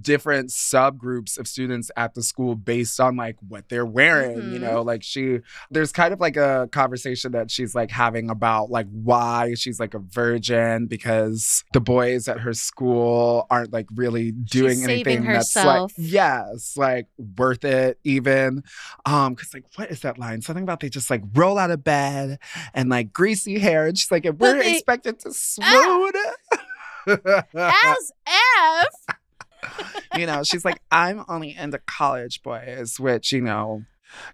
different 0.00 0.50
subgroups 0.50 1.38
of 1.38 1.48
students 1.48 1.90
at 1.96 2.14
the 2.14 2.22
school 2.22 2.54
based 2.54 3.00
on 3.00 3.16
like 3.16 3.36
what 3.48 3.68
they're 3.68 3.86
wearing 3.86 4.36
you 4.52 4.58
Mhm. 4.58 4.60
know 4.60 4.82
like 4.82 5.02
she 5.02 5.40
there's 5.70 5.92
kind 5.92 6.12
of 6.12 6.20
like 6.20 6.36
a 6.36 6.68
conversation 6.72 7.32
that 7.32 7.50
she's 7.50 7.74
like 7.74 7.90
having 7.90 8.28
about 8.28 8.70
like 8.70 8.86
why 8.90 9.54
she's 9.54 9.80
like 9.80 9.94
a 9.94 9.98
virgin 9.98 10.86
because 10.86 11.64
the 11.72 11.80
boys 11.80 12.28
at 12.28 12.40
her 12.40 12.52
school 12.52 13.46
aren't 13.50 13.72
like 13.72 13.86
really 13.94 14.32
doing 14.32 14.76
saving 14.76 14.90
anything 15.18 15.24
that's 15.24 15.56
like 15.56 15.90
yes 15.96 16.76
like 16.76 17.06
worth 17.38 17.64
it 17.64 17.98
even 18.04 18.62
um 19.06 19.34
because 19.34 19.54
like 19.54 19.64
what 19.76 19.90
is 19.90 20.00
that 20.00 20.18
line 20.18 20.42
something 20.42 20.62
about 20.62 20.80
they 20.80 20.88
just 20.88 21.10
like 21.10 21.22
roll 21.34 21.58
out 21.58 21.70
of 21.70 21.82
bed 21.82 22.38
and 22.74 22.88
like 22.90 23.12
greasy 23.12 23.58
hair 23.58 23.86
and 23.86 23.96
she's 23.96 24.10
like 24.10 24.24
and 24.26 24.38
we're 24.38 24.58
they- 24.58 24.74
expected 24.74 25.18
to 25.18 25.32
swoon 25.32 26.12
As 27.06 28.12
F. 28.26 29.15
you 30.16 30.26
know, 30.26 30.42
she's 30.42 30.64
like, 30.64 30.80
I'm 30.90 31.24
only 31.28 31.54
into 31.54 31.78
college 31.78 32.42
boys, 32.42 32.98
which, 32.98 33.32
you 33.32 33.40
know, 33.40 33.82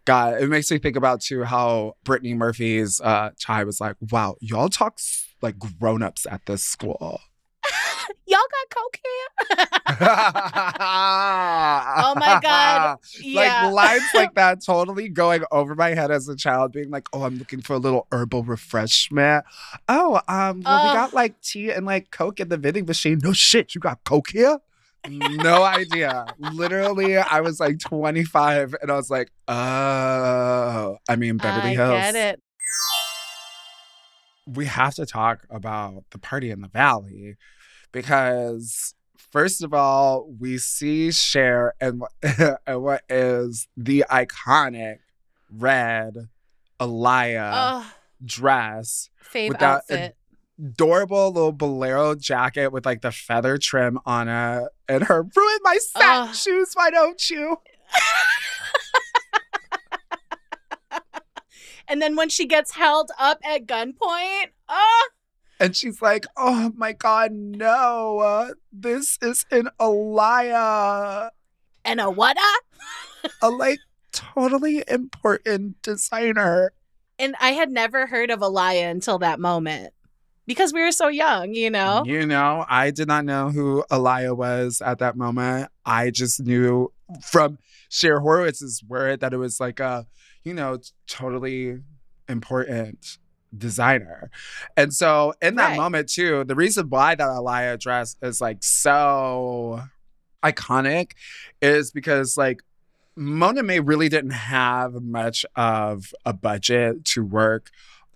God, 0.05 0.41
it 0.41 0.49
makes 0.49 0.71
me 0.71 0.79
think 0.79 0.97
about 0.97 1.21
too 1.21 1.45
how 1.45 1.95
Brittany 2.05 2.35
Murphy's 2.35 3.01
uh 3.01 3.31
Tai 3.41 3.65
was 3.65 3.81
like, 3.81 3.97
wow, 4.11 4.37
y'all 4.41 4.69
talk 4.69 4.99
like 5.41 5.59
grown-ups 5.59 6.27
at 6.31 6.47
this 6.47 6.63
school. 6.63 7.21
Y'all 8.27 8.39
got 8.39 8.77
coke 8.77 8.99
here? 9.05 9.67
oh 12.01 12.15
my 12.17 12.41
God. 12.43 12.99
yeah. 13.21 13.67
Like 13.67 13.73
lines 13.73 14.03
like 14.15 14.35
that 14.37 14.65
totally 14.65 15.09
going 15.09 15.45
over 15.53 15.75
my 15.75 15.91
head 15.91 16.11
as 16.11 16.29
a 16.29 16.37
child, 16.37 16.73
being 16.73 16.91
like, 16.91 17.09
"Oh, 17.13 17.23
I'm 17.23 17.37
looking 17.37 17.61
for 17.61 17.75
a 17.75 17.79
little 17.79 18.07
herbal 18.11 18.45
refreshment." 18.45 19.45
Oh, 19.89 20.21
um, 20.29 20.63
well, 20.63 20.89
we 20.89 20.93
got 20.95 21.13
like 21.15 21.41
tea 21.43 21.71
and 21.71 21.87
like 21.87 22.11
Coke 22.11 22.41
in 22.41 22.49
the 22.49 22.57
vending 22.57 22.87
machine. 22.87 23.21
No 23.23 23.33
shit, 23.33 23.75
you 23.75 23.81
got 23.81 24.03
Coke 24.05 24.31
here? 24.31 24.59
No 25.09 25.65
idea. 25.65 26.27
Literally, 26.39 27.17
I 27.17 27.41
was 27.41 27.59
like 27.59 27.81
25, 27.81 28.77
and 28.81 28.91
I 28.91 28.95
was 28.97 29.11
like, 29.11 29.31
"Oh, 29.49 30.97
I 31.09 31.17
mean 31.17 31.39
Beverly 31.39 31.73
I 31.73 31.75
Hills." 31.75 31.91
get 31.91 32.15
it. 32.15 32.41
we 34.47 34.67
have 34.67 34.95
to 34.97 35.07
talk 35.07 35.45
about 35.51 36.05
the 36.11 36.19
party 36.19 36.51
in 36.51 36.61
the 36.61 36.69
valley 36.69 37.37
because 37.93 38.95
first 39.17 39.63
of 39.63 39.73
all 39.73 40.29
we 40.41 40.59
see 40.59 41.13
Cher 41.13 41.75
and, 41.81 42.03
and 42.67 42.83
what 42.83 43.03
is 43.09 43.69
the 43.77 44.05
iconic 44.11 44.99
red 45.51 46.29
Alaïa 46.81 47.51
Oh, 47.55 47.93
dress 48.25 49.11
fave 49.33 49.51
with 49.51 49.59
that 49.61 49.77
outfit. 49.77 50.17
Adorable 50.59 51.33
little 51.33 51.53
bolero 51.53 52.15
jacket 52.15 52.73
with 52.73 52.85
like 52.87 53.01
the 53.01 53.11
feather 53.11 53.59
trim 53.59 53.99
on 54.05 54.29
it 54.29 54.69
and 54.89 55.05
her 55.05 55.23
ruin 55.23 55.59
my 55.63 55.79
satin 55.79 56.29
Ugh. 56.29 56.35
shoes 56.35 56.71
why 56.75 56.91
don't 56.91 57.31
you 57.31 57.57
and 61.89 62.03
then 62.03 62.17
when 62.17 62.29
she 62.29 62.47
gets 62.47 62.73
held 62.73 63.11
up 63.19 63.39
at 63.45 63.67
gunpoint, 63.67 64.51
oh, 64.69 65.09
and 65.59 65.75
she's 65.75 66.01
like 66.03 66.27
oh 66.37 66.73
my 66.77 66.93
god 66.93 67.33
no 67.33 68.19
uh, 68.19 68.51
this 68.73 69.19
is 69.23 69.47
an 69.51 69.69
Alaïa 69.81 71.31
and 71.85 72.01
a 72.01 72.11
what? 72.11 72.37
a 73.41 73.51
like 73.51 73.81
totally 74.13 74.85
important 74.87 75.81
designer. 75.83 76.73
And 77.19 77.35
I 77.41 77.53
had 77.53 77.71
never 77.71 78.07
heard 78.07 78.31
of 78.31 78.41
Alaïa 78.41 78.91
until 78.91 79.19
that 79.19 79.41
moment 79.41 79.93
because 80.47 80.73
we 80.73 80.83
were 80.83 80.93
so 80.93 81.09
young, 81.09 81.55
you 81.55 81.71
know? 81.71 82.03
You 82.05 82.27
know, 82.27 82.65
I 82.69 82.91
did 82.91 83.09
not 83.09 83.25
know 83.25 83.51
who 83.51 83.85
Alaïa 83.91 84.37
was 84.37 84.81
at 84.81 84.99
that 84.99 85.17
moment. 85.17 85.71
I 85.85 86.11
just 86.11 86.41
knew 86.41 86.93
from 87.23 87.59
Cher 87.89 88.21
Horowitz's 88.21 88.83
word 88.87 89.21
that 89.21 89.33
it 89.33 89.37
was 89.37 89.61
like 89.61 89.81
a, 89.81 90.07
you 90.45 90.55
know, 90.55 90.79
totally 91.07 91.79
important 92.29 93.19
designer. 93.57 94.31
And 94.77 94.95
so 94.95 95.35
in 95.43 95.57
that 95.57 95.69
Right. 95.71 95.77
moment 95.77 96.09
too, 96.09 96.45
the 96.45 96.55
reason 96.55 96.89
why 96.89 97.15
that 97.15 97.27
Alaïa 97.27 97.79
dress 97.79 98.17
is 98.23 98.41
like 98.41 98.65
so 98.65 99.83
iconic 100.43 101.13
is 101.61 101.91
because 101.91 102.37
like 102.37 102.63
Mona 103.15 103.63
May 103.63 103.79
really 103.81 104.09
didn't 104.09 104.31
have 104.31 104.95
much 104.95 105.45
of 105.55 106.15
a 106.25 106.33
budget 106.33 107.05
to 107.07 107.23
work 107.23 107.71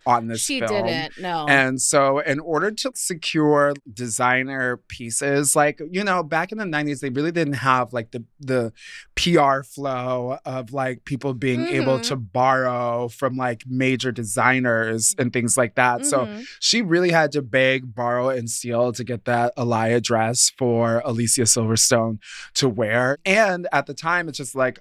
on 0.06 0.28
this 0.28 0.40
she 0.40 0.60
film. 0.60 0.86
didn't, 0.86 1.18
no. 1.20 1.46
And 1.48 1.80
so, 1.80 2.20
in 2.20 2.38
order 2.40 2.70
to 2.70 2.92
secure 2.94 3.75
designer 3.92 4.76
pieces, 4.88 5.56
like 5.56 5.80
you 5.90 6.04
know, 6.04 6.22
back 6.22 6.52
in 6.52 6.58
the 6.58 6.64
'90s, 6.64 7.00
they 7.00 7.10
really 7.10 7.32
didn't 7.32 7.54
have 7.54 7.92
like 7.92 8.12
the 8.12 8.25
the 8.40 8.72
PR 9.16 9.62
flow 9.62 10.38
of 10.44 10.72
like 10.72 11.04
people 11.04 11.34
being 11.34 11.66
able 11.66 11.98
Mhm. 11.98 12.02
to 12.08 12.16
borrow 12.16 13.08
from 13.08 13.36
like 13.36 13.64
major 13.66 14.12
designers 14.12 15.14
and 15.18 15.32
things 15.32 15.56
like 15.56 15.75
that. 15.75 16.04
So 16.06 16.26
Mhm. 16.26 16.44
she 16.60 16.82
really 16.82 17.10
had 17.10 17.32
to 17.32 17.42
beg, 17.42 17.94
borrow, 17.94 18.28
and 18.28 18.48
steal 18.50 18.92
to 18.92 19.04
get 19.04 19.25
that 19.25 19.56
Alaïa 19.56 20.02
dress 20.02 20.50
for 20.58 21.02
Alicia 21.04 21.42
Silverstone 21.42 22.18
to 22.54 22.68
wear. 22.68 23.18
And 23.25 23.66
at 23.72 23.86
the 23.86 23.94
time, 23.94 24.28
it's 24.28 24.38
just 24.38 24.54
like 24.54 24.78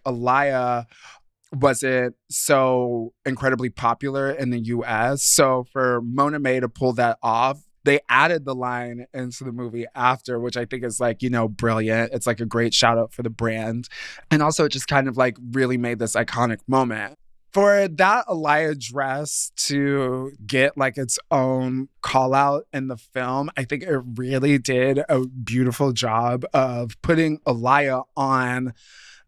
Alaïa 1.54 1.62
wasn't 1.62 2.16
so 2.30 3.14
incredibly 3.25 3.70
popular 3.70 4.32
in 4.32 4.50
the 4.50 4.60
US. 4.60 5.24
So 5.24 5.66
for 5.72 6.02
Mona 6.02 6.40
May 6.40 6.60
to 6.60 6.70
pull 6.70 6.94
that 6.94 7.18
off, 7.22 7.62
they 7.84 8.00
added 8.10 8.46
the 8.46 8.56
line 8.56 9.06
into 9.14 9.44
the 9.44 9.52
movie 9.52 9.86
after, 9.94 10.40
which 10.40 10.58
I 10.58 10.66
think 10.66 10.84
is 10.84 11.00
like, 11.00 11.22
you 11.22 11.30
know, 11.30 11.48
brilliant. 11.48 12.14
It's 12.14 12.25
like 12.25 12.40
a 12.40 12.46
great 12.46 12.74
shout 12.74 12.98
out 12.98 13.14
for 13.14 13.22
the 13.22 13.30
brand. 13.30 13.90
And 14.32 14.42
also, 14.42 14.66
it 14.66 14.70
just 14.70 14.88
kind 14.88 15.08
of 15.08 15.18
like 15.18 15.38
really 15.52 15.78
made 15.78 16.00
this 16.00 16.16
iconic 16.16 16.60
moment 16.68 17.20
for 17.56 17.88
that 17.88 18.28
Alaïa 18.28 18.78
dress 18.78 19.54
to 19.56 20.34
get 20.46 20.78
like 20.78 20.98
its 20.98 21.18
own 21.32 21.88
call 22.02 22.34
out 22.34 22.66
in 22.74 22.90
the 22.90 22.98
film, 22.98 23.50
I 23.56 23.64
think 23.64 23.84
it 23.84 23.98
really 24.16 24.58
did 24.58 25.00
a 25.08 25.25
beautiful 25.25 25.94
job 25.94 26.44
of 26.54 27.02
putting 27.02 27.40
Alaïa 27.48 28.04
on 28.18 28.74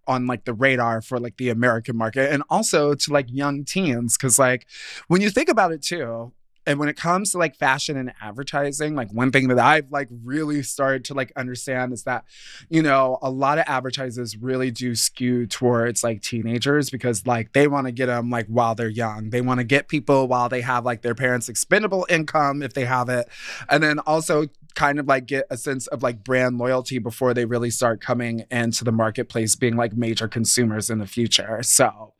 on 0.08 0.28
like 0.28 0.46
the 0.46 0.54
radar 0.54 1.02
for 1.02 1.20
like 1.20 1.38
the 1.38 1.50
American 1.50 1.98
market 1.98 2.32
and 2.32 2.44
also 2.50 2.94
to 2.94 3.12
like 3.12 3.28
young 3.30 3.64
teens 3.64 4.18
cuz 4.18 4.40
like 4.40 4.66
when 5.08 5.22
you 5.22 5.30
think 5.30 5.50
about 5.50 5.72
it 5.72 5.82
too 5.82 6.32
and 6.68 6.80
when 6.80 6.90
it 6.90 6.98
comes 6.98 7.32
to 7.32 7.38
like 7.38 7.56
fashion 7.56 7.96
and 7.96 8.12
advertising 8.22 8.94
like 8.94 9.10
one 9.12 9.32
thing 9.32 9.48
that 9.48 9.58
I've 9.58 9.90
like 9.90 10.10
really 10.24 10.62
started 10.62 11.06
to 11.06 11.14
like 11.14 11.32
understand 11.36 11.94
is 11.94 12.04
that 12.04 12.26
you 12.70 12.84
know 12.84 13.18
a 13.22 13.32
lot 13.32 13.58
of 13.58 13.64
advertisers 13.68 14.38
really 14.38 14.70
do 14.70 14.94
skew 14.94 15.48
towards 15.48 16.04
like 16.04 16.22
teenagers 16.22 16.90
because 16.90 17.26
like 17.26 17.54
they 17.54 17.68
want 17.68 17.88
to 17.88 17.92
get 17.94 18.08
them 18.08 18.30
like 18.30 18.48
while 18.48 18.76
they're 18.76 18.90
young. 18.90 19.30
They 19.30 19.40
want 19.40 19.62
to 19.62 19.64
get 19.64 19.88
people 19.88 20.28
while 20.28 20.50
they 20.50 20.62
have 20.62 20.84
like 20.84 21.02
their 21.02 21.16
parents 21.16 21.48
expendable 21.48 22.06
income 22.10 22.62
if 22.62 22.74
they 22.74 22.86
have 22.86 23.08
it. 23.08 23.30
And 23.70 23.82
then 23.82 24.00
also 24.00 24.48
kind 24.78 25.00
of 25.00 25.08
like 25.08 25.26
get 25.26 25.44
a 25.50 25.58
sense 25.58 25.88
of 25.88 26.04
like 26.04 26.24
brand 26.24 26.60
loyalty 26.60 27.00
before 27.00 27.34
they 27.34 27.46
really 27.46 27.72
start 27.72 28.00
coming 28.00 28.46
into 28.52 28.84
the 28.84 28.92
marketplace 28.92 29.56
being 29.56 29.76
like 29.76 29.98
major 29.98 30.28
consumers 30.28 30.92
in 30.92 31.00
the 31.00 31.08
future. 31.08 31.64
So 31.64 32.14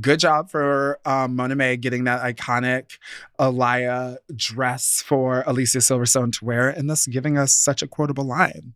good 0.00 0.18
job 0.18 0.50
for 0.50 0.98
um, 1.04 1.36
Mona 1.36 1.54
May 1.54 1.76
getting 1.76 2.04
that 2.04 2.22
iconic 2.22 2.96
Alaïa 3.38 4.16
dress 4.34 5.02
for 5.04 5.44
Alicia 5.46 5.78
Silverstone 5.78 6.32
to 6.38 6.44
wear 6.46 6.70
and 6.70 6.88
thus 6.88 7.06
giving 7.06 7.36
us 7.36 7.52
such 7.52 7.82
a 7.82 7.86
quotable 7.86 8.24
line. 8.24 8.72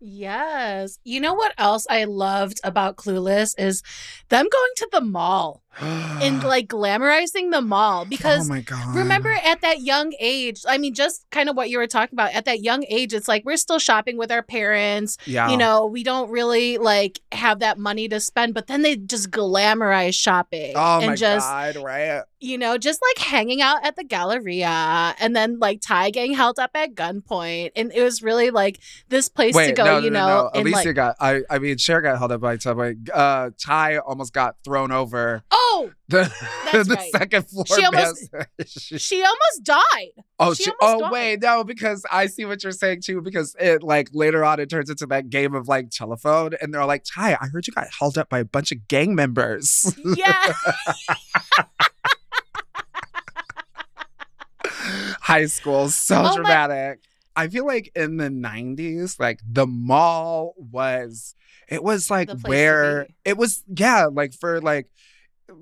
Yes. 0.00 0.98
You 1.04 1.20
know 1.20 1.34
what 1.34 1.52
else 1.58 1.86
I 1.90 2.04
loved 2.04 2.60
about 2.64 2.96
Clueless 2.96 3.54
is 3.58 3.82
them 4.30 4.46
going 4.50 4.72
to 4.76 4.88
the 4.90 5.02
mall 5.02 5.62
and 5.80 6.42
like 6.42 6.68
glamorizing 6.68 7.50
the 7.50 7.60
mall 7.60 8.04
because 8.04 8.50
oh 8.50 8.92
remember 8.94 9.30
at 9.30 9.60
that 9.60 9.80
young 9.80 10.12
age, 10.18 10.62
I 10.68 10.78
mean 10.78 10.94
just 10.94 11.26
kind 11.30 11.48
of 11.48 11.56
what 11.56 11.70
you 11.70 11.78
were 11.78 11.86
talking 11.86 12.14
about 12.14 12.34
at 12.34 12.44
that 12.44 12.60
young 12.60 12.84
age 12.88 13.14
it's 13.14 13.28
like 13.28 13.44
we're 13.44 13.56
still 13.56 13.78
shopping 13.78 14.16
with 14.16 14.30
our 14.30 14.42
parents. 14.42 15.16
yeah. 15.26 15.50
You 15.50 15.56
know, 15.56 15.86
we 15.86 16.02
don't 16.02 16.30
really 16.30 16.78
like 16.78 17.20
have 17.32 17.60
that 17.60 17.78
money 17.78 18.08
to 18.08 18.20
spend, 18.20 18.54
but 18.54 18.66
then 18.66 18.82
they 18.82 18.96
just 18.96 19.30
glamorize 19.30 20.14
shopping 20.14 20.72
Oh 20.76 20.98
and 20.98 21.06
my 21.08 21.14
just 21.16 21.48
god, 21.48 21.76
right? 21.76 22.22
you 22.40 22.56
know, 22.56 22.78
just 22.78 23.00
like 23.02 23.26
hanging 23.26 23.60
out 23.60 23.84
at 23.84 23.96
the 23.96 24.04
Galleria 24.04 25.14
and 25.20 25.36
then 25.36 25.58
like 25.58 25.80
Ty 25.82 26.10
getting 26.10 26.32
held 26.32 26.58
up 26.58 26.70
at 26.74 26.94
gunpoint. 26.94 27.72
And 27.76 27.92
it 27.94 28.02
was 28.02 28.22
really 28.22 28.50
like 28.50 28.80
this 29.08 29.28
place 29.28 29.54
to 29.54 29.72
go, 29.72 29.84
no, 29.84 29.98
you 29.98 30.10
no, 30.10 30.26
know. 30.26 30.50
no, 30.54 30.60
Alicia 30.60 30.88
like, 30.88 30.94
got 30.94 31.16
I 31.20 31.42
I 31.50 31.58
mean 31.58 31.76
Cher 31.76 32.00
got 32.00 32.18
held 32.18 32.32
up 32.32 32.40
by 32.40 32.56
subway. 32.56 32.96
Uh 33.12 33.50
Ty 33.62 33.98
almost 33.98 34.32
got 34.32 34.56
thrown 34.64 34.90
over 34.90 35.42
oh, 35.50 35.59
the, 36.08 36.32
the 36.72 36.94
right. 36.96 37.10
second 37.12 37.48
floor. 37.48 37.64
She 37.66 37.84
almost- 37.84 38.30
she 39.00 39.22
almost 39.22 39.64
died. 39.64 40.08
Oh, 40.38 40.54
She 40.54 40.64
she, 40.64 40.72
oh 40.80 41.00
died. 41.00 41.12
wait, 41.12 41.40
no, 41.42 41.64
because 41.64 42.04
I 42.10 42.26
see 42.26 42.44
what 42.44 42.62
you're 42.62 42.72
saying 42.72 43.02
too. 43.04 43.20
Because 43.20 43.54
it 43.58 43.82
like 43.82 44.08
later 44.12 44.44
on, 44.44 44.58
it 44.60 44.68
turns 44.70 44.90
into 44.90 45.06
that 45.06 45.30
game 45.30 45.54
of 45.54 45.68
like 45.68 45.90
telephone, 45.90 46.52
and 46.60 46.72
they're 46.72 46.84
like, 46.84 47.04
"Ty, 47.04 47.36
I 47.40 47.46
heard 47.52 47.66
you 47.66 47.72
got 47.72 47.88
held 47.98 48.16
up 48.18 48.28
by 48.28 48.38
a 48.40 48.44
bunch 48.44 48.72
of 48.72 48.88
gang 48.88 49.14
members." 49.14 49.94
Yeah. 50.16 50.52
High 55.20 55.46
school, 55.46 55.88
so 55.88 56.16
Oh 56.18 56.22
my- 56.22 56.34
dramatic. 56.36 57.00
I 57.36 57.48
feel 57.48 57.64
like 57.64 57.92
in 57.94 58.16
the 58.16 58.28
'90s, 58.28 59.18
like 59.20 59.40
the 59.48 59.66
mall 59.66 60.54
was, 60.58 61.34
it 61.68 61.82
was 61.82 62.10
like 62.10 62.28
The 62.28 62.34
place 62.34 62.42
to 62.44 62.48
where 62.50 63.06
it 63.24 63.36
was, 63.36 63.62
yeah, 63.68 64.06
like 64.12 64.34
for 64.34 64.60
like 64.60 64.88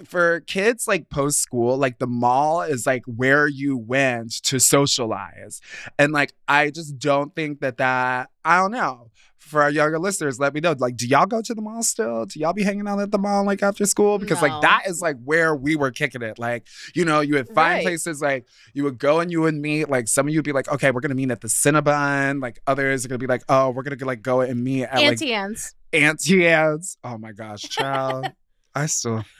for 0.04 0.40
kids 0.40 0.87
like 0.88 1.09
post 1.11 1.40
school, 1.40 1.76
like 1.76 1.99
the 1.99 2.07
mall 2.07 2.62
is 2.62 2.87
like 2.87 3.02
where 3.07 3.47
you 3.47 3.76
went 3.76 4.33
to 4.45 4.59
socialize. 4.59 5.61
And 5.99 6.12
like, 6.12 6.33
I 6.47 6.71
just 6.71 6.99
don't 6.99 7.35
think 7.35 7.61
that 7.61 7.78
that, 7.78 8.30
I 8.45 8.59
don't 8.59 8.73
know. 8.73 9.11
For 9.38 9.62
our 9.62 9.71
younger 9.71 9.99
listeners, 9.99 10.38
let 10.38 10.52
me 10.52 10.61
know. 10.61 10.75
Like, 10.78 10.97
do 10.97 11.07
y'all 11.07 11.25
go 11.25 11.40
to 11.40 11.54
the 11.54 11.62
mall 11.62 11.83
still? 11.83 12.26
Do 12.26 12.38
y'all 12.38 12.52
be 12.52 12.64
hanging 12.64 12.87
out 12.87 13.00
at 13.00 13.11
the 13.12 13.16
mall 13.18 13.45
like 13.47 13.62
after 13.62 13.87
school? 13.87 14.18
Because 14.18 14.42
No. 14.42 14.49
like 14.49 14.61
that 14.61 14.83
is 14.87 15.00
like 15.00 15.16
where 15.25 15.57
we 15.57 15.75
were 15.75 15.90
kicking 15.90 16.21
it. 16.21 16.38
Like, 16.38 16.66
you 16.95 17.07
know, 17.07 17.21
you 17.21 17.33
would 17.35 17.47
find 17.47 17.76
Right. 17.76 17.83
places 17.83 18.21
like 18.21 18.45
you 18.75 18.85
would 18.85 18.99
go 18.99 19.21
and 19.21 19.30
you 19.30 19.40
would 19.40 19.54
meet. 19.54 19.88
Like 19.88 20.07
some 20.07 20.26
of 20.28 20.35
you 20.35 20.38
would 20.40 20.45
be 20.45 20.52
like, 20.52 20.71
okay, 20.71 20.90
we're 20.90 21.00
gonna 21.00 21.14
meet 21.14 21.30
at 21.30 21.40
the 21.40 21.49
Cinnabon. 21.49 22.42
Like 22.42 22.61
others 22.66 23.07
are 23.07 23.09
gonna 23.09 23.18
be 23.21 23.26
like, 23.26 23.42
oh, 23.49 23.71
we're 23.71 23.85
gonna 23.85 24.04
like 24.04 24.21
go 24.21 24.42
and 24.42 24.62
meet 24.62 24.83
at 24.85 24.97
like 24.97 25.04
Auntie 25.12 25.33
Anne's. 25.33 25.75
Auntie 25.95 26.47
Anne's. 26.47 26.99
Oh 27.02 27.16
my 27.16 27.33
gosh, 27.33 27.62
child. 27.62 28.26
I 28.75 28.87
still 28.87 29.25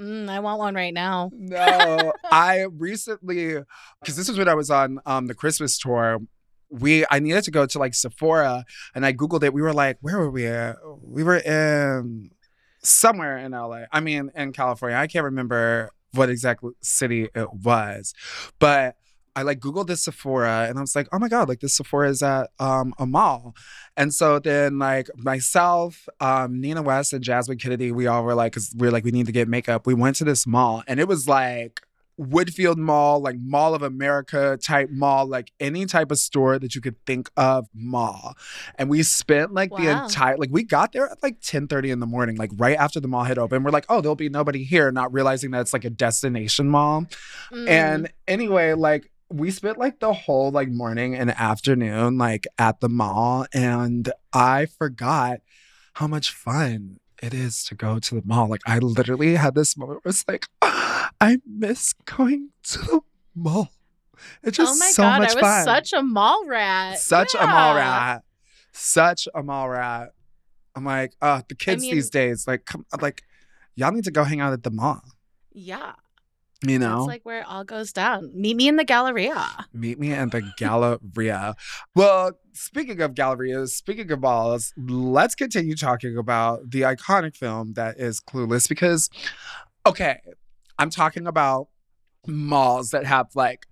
Mm, 0.00 0.30
I 0.30 0.40
want 0.40 0.58
one 0.58 0.74
right 0.74 0.94
now. 0.94 1.30
no. 1.34 2.12
I 2.32 2.62
recently, 2.62 3.56
because 4.00 4.16
this 4.16 4.28
was 4.28 4.38
when 4.38 4.48
I 4.48 4.54
was 4.54 4.70
on 4.70 4.98
um, 5.04 5.26
the 5.26 5.34
Christmas 5.34 5.78
tour. 5.78 6.20
We 6.70 7.04
I 7.10 7.18
needed 7.18 7.44
to 7.44 7.50
go 7.50 7.66
to 7.66 7.78
like 7.78 7.94
Sephora, 7.94 8.64
and 8.94 9.04
I 9.04 9.12
googled 9.12 9.42
it. 9.42 9.52
We 9.52 9.60
were 9.60 9.74
like, 9.74 9.98
where 10.00 10.18
were 10.18 10.30
we? 10.30 10.46
At? 10.46 10.76
We 11.02 11.22
were 11.22 11.36
in 11.36 12.30
somewhere 12.82 13.36
in 13.38 13.52
LA. 13.52 13.82
I 13.92 14.00
mean, 14.00 14.30
in 14.34 14.52
California. 14.52 14.96
I 14.96 15.06
can't 15.06 15.24
remember 15.24 15.90
what 16.12 16.30
exact 16.30 16.64
city 16.80 17.28
it 17.34 17.52
was, 17.52 18.14
but 18.58 18.96
I 19.36 19.42
like 19.42 19.60
googled 19.60 19.86
this 19.86 20.04
Sephora, 20.04 20.66
and 20.68 20.78
I 20.78 20.80
was 20.80 20.96
like, 20.96 21.08
oh 21.12 21.18
my 21.18 21.28
god, 21.28 21.48
like 21.48 21.60
this 21.60 21.76
Sephora 21.76 22.08
is 22.08 22.22
at 22.22 22.50
um, 22.58 22.94
a 22.98 23.06
mall. 23.06 23.54
And 23.96 24.12
so 24.12 24.38
then, 24.38 24.78
like 24.78 25.08
myself, 25.16 26.08
um, 26.20 26.60
Nina 26.60 26.82
West, 26.82 27.12
and 27.12 27.22
Jasmine 27.22 27.58
Kennedie, 27.58 27.92
we 27.92 28.06
all 28.06 28.24
were 28.24 28.34
like, 28.34 28.52
because 28.52 28.74
we 28.76 28.88
are 28.88 28.90
like, 28.90 29.04
we 29.04 29.10
need 29.10 29.26
to 29.26 29.32
get 29.32 29.48
makeup. 29.48 29.86
We 29.86 29.94
went 29.94 30.16
to 30.16 30.24
this 30.24 30.46
mall, 30.46 30.82
and 30.86 30.98
it 30.98 31.06
was 31.06 31.28
like 31.28 31.80
Woodfield 32.20 32.76
Mall, 32.76 33.20
like 33.20 33.36
Mall 33.38 33.74
of 33.74 33.82
America 33.82 34.58
type 34.62 34.90
mall, 34.90 35.26
like 35.26 35.52
any 35.58 35.86
type 35.86 36.10
of 36.10 36.18
store 36.18 36.58
that 36.58 36.74
you 36.74 36.80
could 36.80 36.96
think 37.06 37.30
of 37.36 37.66
mall. 37.74 38.34
And 38.76 38.90
we 38.90 39.02
spent 39.02 39.54
like 39.54 39.70
the 39.70 39.88
entire, 39.88 40.36
like 40.36 40.50
we 40.52 40.62
got 40.62 40.92
there 40.92 41.10
at 41.10 41.22
like 41.22 41.40
10 41.40 41.68
30 41.68 41.90
in 41.90 42.00
the 42.00 42.06
morning, 42.06 42.36
like 42.36 42.50
right 42.56 42.76
after 42.76 43.00
the 43.00 43.08
mall 43.08 43.24
had 43.24 43.38
opened. 43.38 43.64
We're 43.64 43.70
like, 43.70 43.86
oh, 43.88 44.00
there'll 44.02 44.16
be 44.16 44.28
nobody 44.28 44.64
here, 44.64 44.92
not 44.92 45.12
realizing 45.12 45.52
that 45.52 45.62
it's 45.62 45.72
like 45.72 45.84
a 45.84 45.90
destination 45.90 46.68
mall. 46.68 47.06
Mm. 47.52 47.68
And 47.68 48.12
anyway, 48.28 48.74
like 48.74 49.10
we 49.30 49.50
spent 49.50 49.78
like 49.78 50.00
the 50.00 50.12
whole 50.12 50.50
like 50.50 50.68
morning 50.68 51.14
and 51.14 51.30
afternoon 51.30 52.18
like 52.18 52.46
at 52.58 52.80
the 52.80 52.88
mall 52.88 53.46
and 53.54 54.12
I 54.32 54.66
forgot 54.66 55.40
how 55.94 56.06
much 56.08 56.32
fun 56.32 56.98
it 57.22 57.32
is 57.32 57.64
to 57.64 57.74
go 57.74 57.98
to 57.98 58.14
the 58.16 58.22
mall. 58.24 58.48
Like 58.48 58.62
I 58.66 58.78
literally 58.78 59.36
had 59.36 59.54
this 59.54 59.76
moment 59.76 60.00
where 60.04 60.10
it's 60.10 60.24
like 60.26 60.46
I 60.62 61.38
miss 61.46 61.92
going 61.92 62.50
to 62.64 62.78
the 62.78 63.00
mall. 63.34 63.70
It's 64.42 64.56
just 64.56 64.74
oh 64.74 64.78
my 64.78 64.90
so 64.90 65.02
god, 65.02 65.18
much 65.20 65.30
I 65.30 65.34
was 65.34 65.40
fun. 65.40 65.64
such 65.64 65.92
a 65.92 66.02
mall 66.02 66.46
rat. 66.46 66.98
Such 66.98 67.34
a 67.34 67.46
mall 67.46 67.74
rat. 67.76 68.22
Such 68.72 69.28
a 69.34 69.42
mall 69.42 69.68
rat. 69.68 70.10
I'm 70.74 70.84
like, 70.84 71.14
uh, 71.20 71.42
the 71.48 71.54
kids 71.54 71.82
mean- 71.82 71.94
these 71.94 72.10
days, 72.10 72.46
like, 72.46 72.64
come, 72.64 72.86
like, 73.00 73.22
y'all 73.74 73.90
need 73.92 74.04
to 74.04 74.10
go 74.10 74.24
hang 74.24 74.40
out 74.40 74.52
at 74.52 74.62
the 74.62 74.70
mall. 74.70 75.02
Yeah. 75.52 75.92
You 76.62 76.78
know, 76.78 76.98
That's 76.98 77.08
like 77.08 77.22
where 77.24 77.40
it 77.40 77.46
all 77.48 77.64
goes 77.64 77.92
down. 77.92 78.30
Meet 78.34 78.56
me 78.56 78.68
in 78.68 78.76
the 78.76 78.84
Galleria. 78.84 79.66
Meet 79.72 79.98
me 79.98 80.12
in 80.12 80.28
the 80.28 80.42
Galleria. 80.58 81.54
well, 81.94 82.32
speaking 82.52 83.00
of 83.00 83.14
Gallerias, 83.14 83.70
speaking 83.70 84.10
of 84.12 84.20
balls, 84.20 84.74
let's 84.76 85.34
continue 85.34 85.74
talking 85.74 86.18
about 86.18 86.70
the 86.70 86.82
iconic 86.82 87.34
film 87.34 87.72
that 87.74 87.98
is 87.98 88.20
Clueless 88.20 88.68
because, 88.68 89.08
okay, 89.86 90.18
I'm 90.78 90.90
talking 90.90 91.26
about 91.26 91.68
malls 92.26 92.90
that 92.90 93.06
have 93.06 93.28
like 93.34 93.66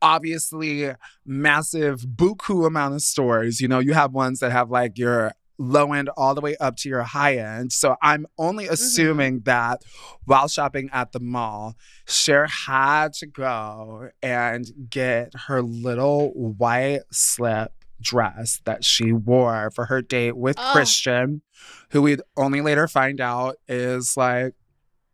obviously 0.00 0.92
massive 1.26 2.00
buku 2.02 2.66
amount 2.66 2.94
of 2.94 3.02
stores. 3.02 3.60
You 3.60 3.68
know, 3.68 3.80
you 3.80 3.92
have 3.92 4.12
ones 4.12 4.40
that 4.40 4.52
have 4.52 4.70
like 4.70 4.98
your 4.98 5.32
low 5.58 5.92
end 5.92 6.08
all 6.16 6.34
the 6.34 6.40
way 6.40 6.56
up 6.56 6.76
to 6.76 6.88
your 6.88 7.02
high 7.02 7.36
end. 7.36 7.72
So 7.72 7.96
I'm 8.02 8.26
only 8.38 8.66
assuming 8.66 9.40
that 9.44 9.82
while 10.24 10.48
shopping 10.48 10.90
at 10.92 11.12
the 11.12 11.20
mall, 11.20 11.74
Cher 12.06 12.46
had 12.46 13.12
to 13.14 13.26
go 13.26 14.10
and 14.22 14.66
get 14.90 15.32
her 15.46 15.62
little 15.62 16.30
white 16.32 17.02
slip 17.12 17.72
dress 18.00 18.60
that 18.64 18.84
she 18.84 19.12
wore 19.12 19.70
for 19.74 19.86
her 19.86 20.02
date 20.02 20.36
with 20.36 20.56
Oh. 20.58 20.70
Christian, 20.72 21.42
who 21.90 22.02
we'd 22.02 22.20
only 22.36 22.60
later 22.60 22.88
find 22.88 23.20
out 23.20 23.56
is 23.68 24.16
like 24.16 24.54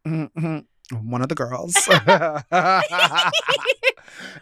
mhm, 0.06 0.64
one 1.02 1.22
of 1.22 1.28
the 1.28 1.34
girls. 1.34 1.74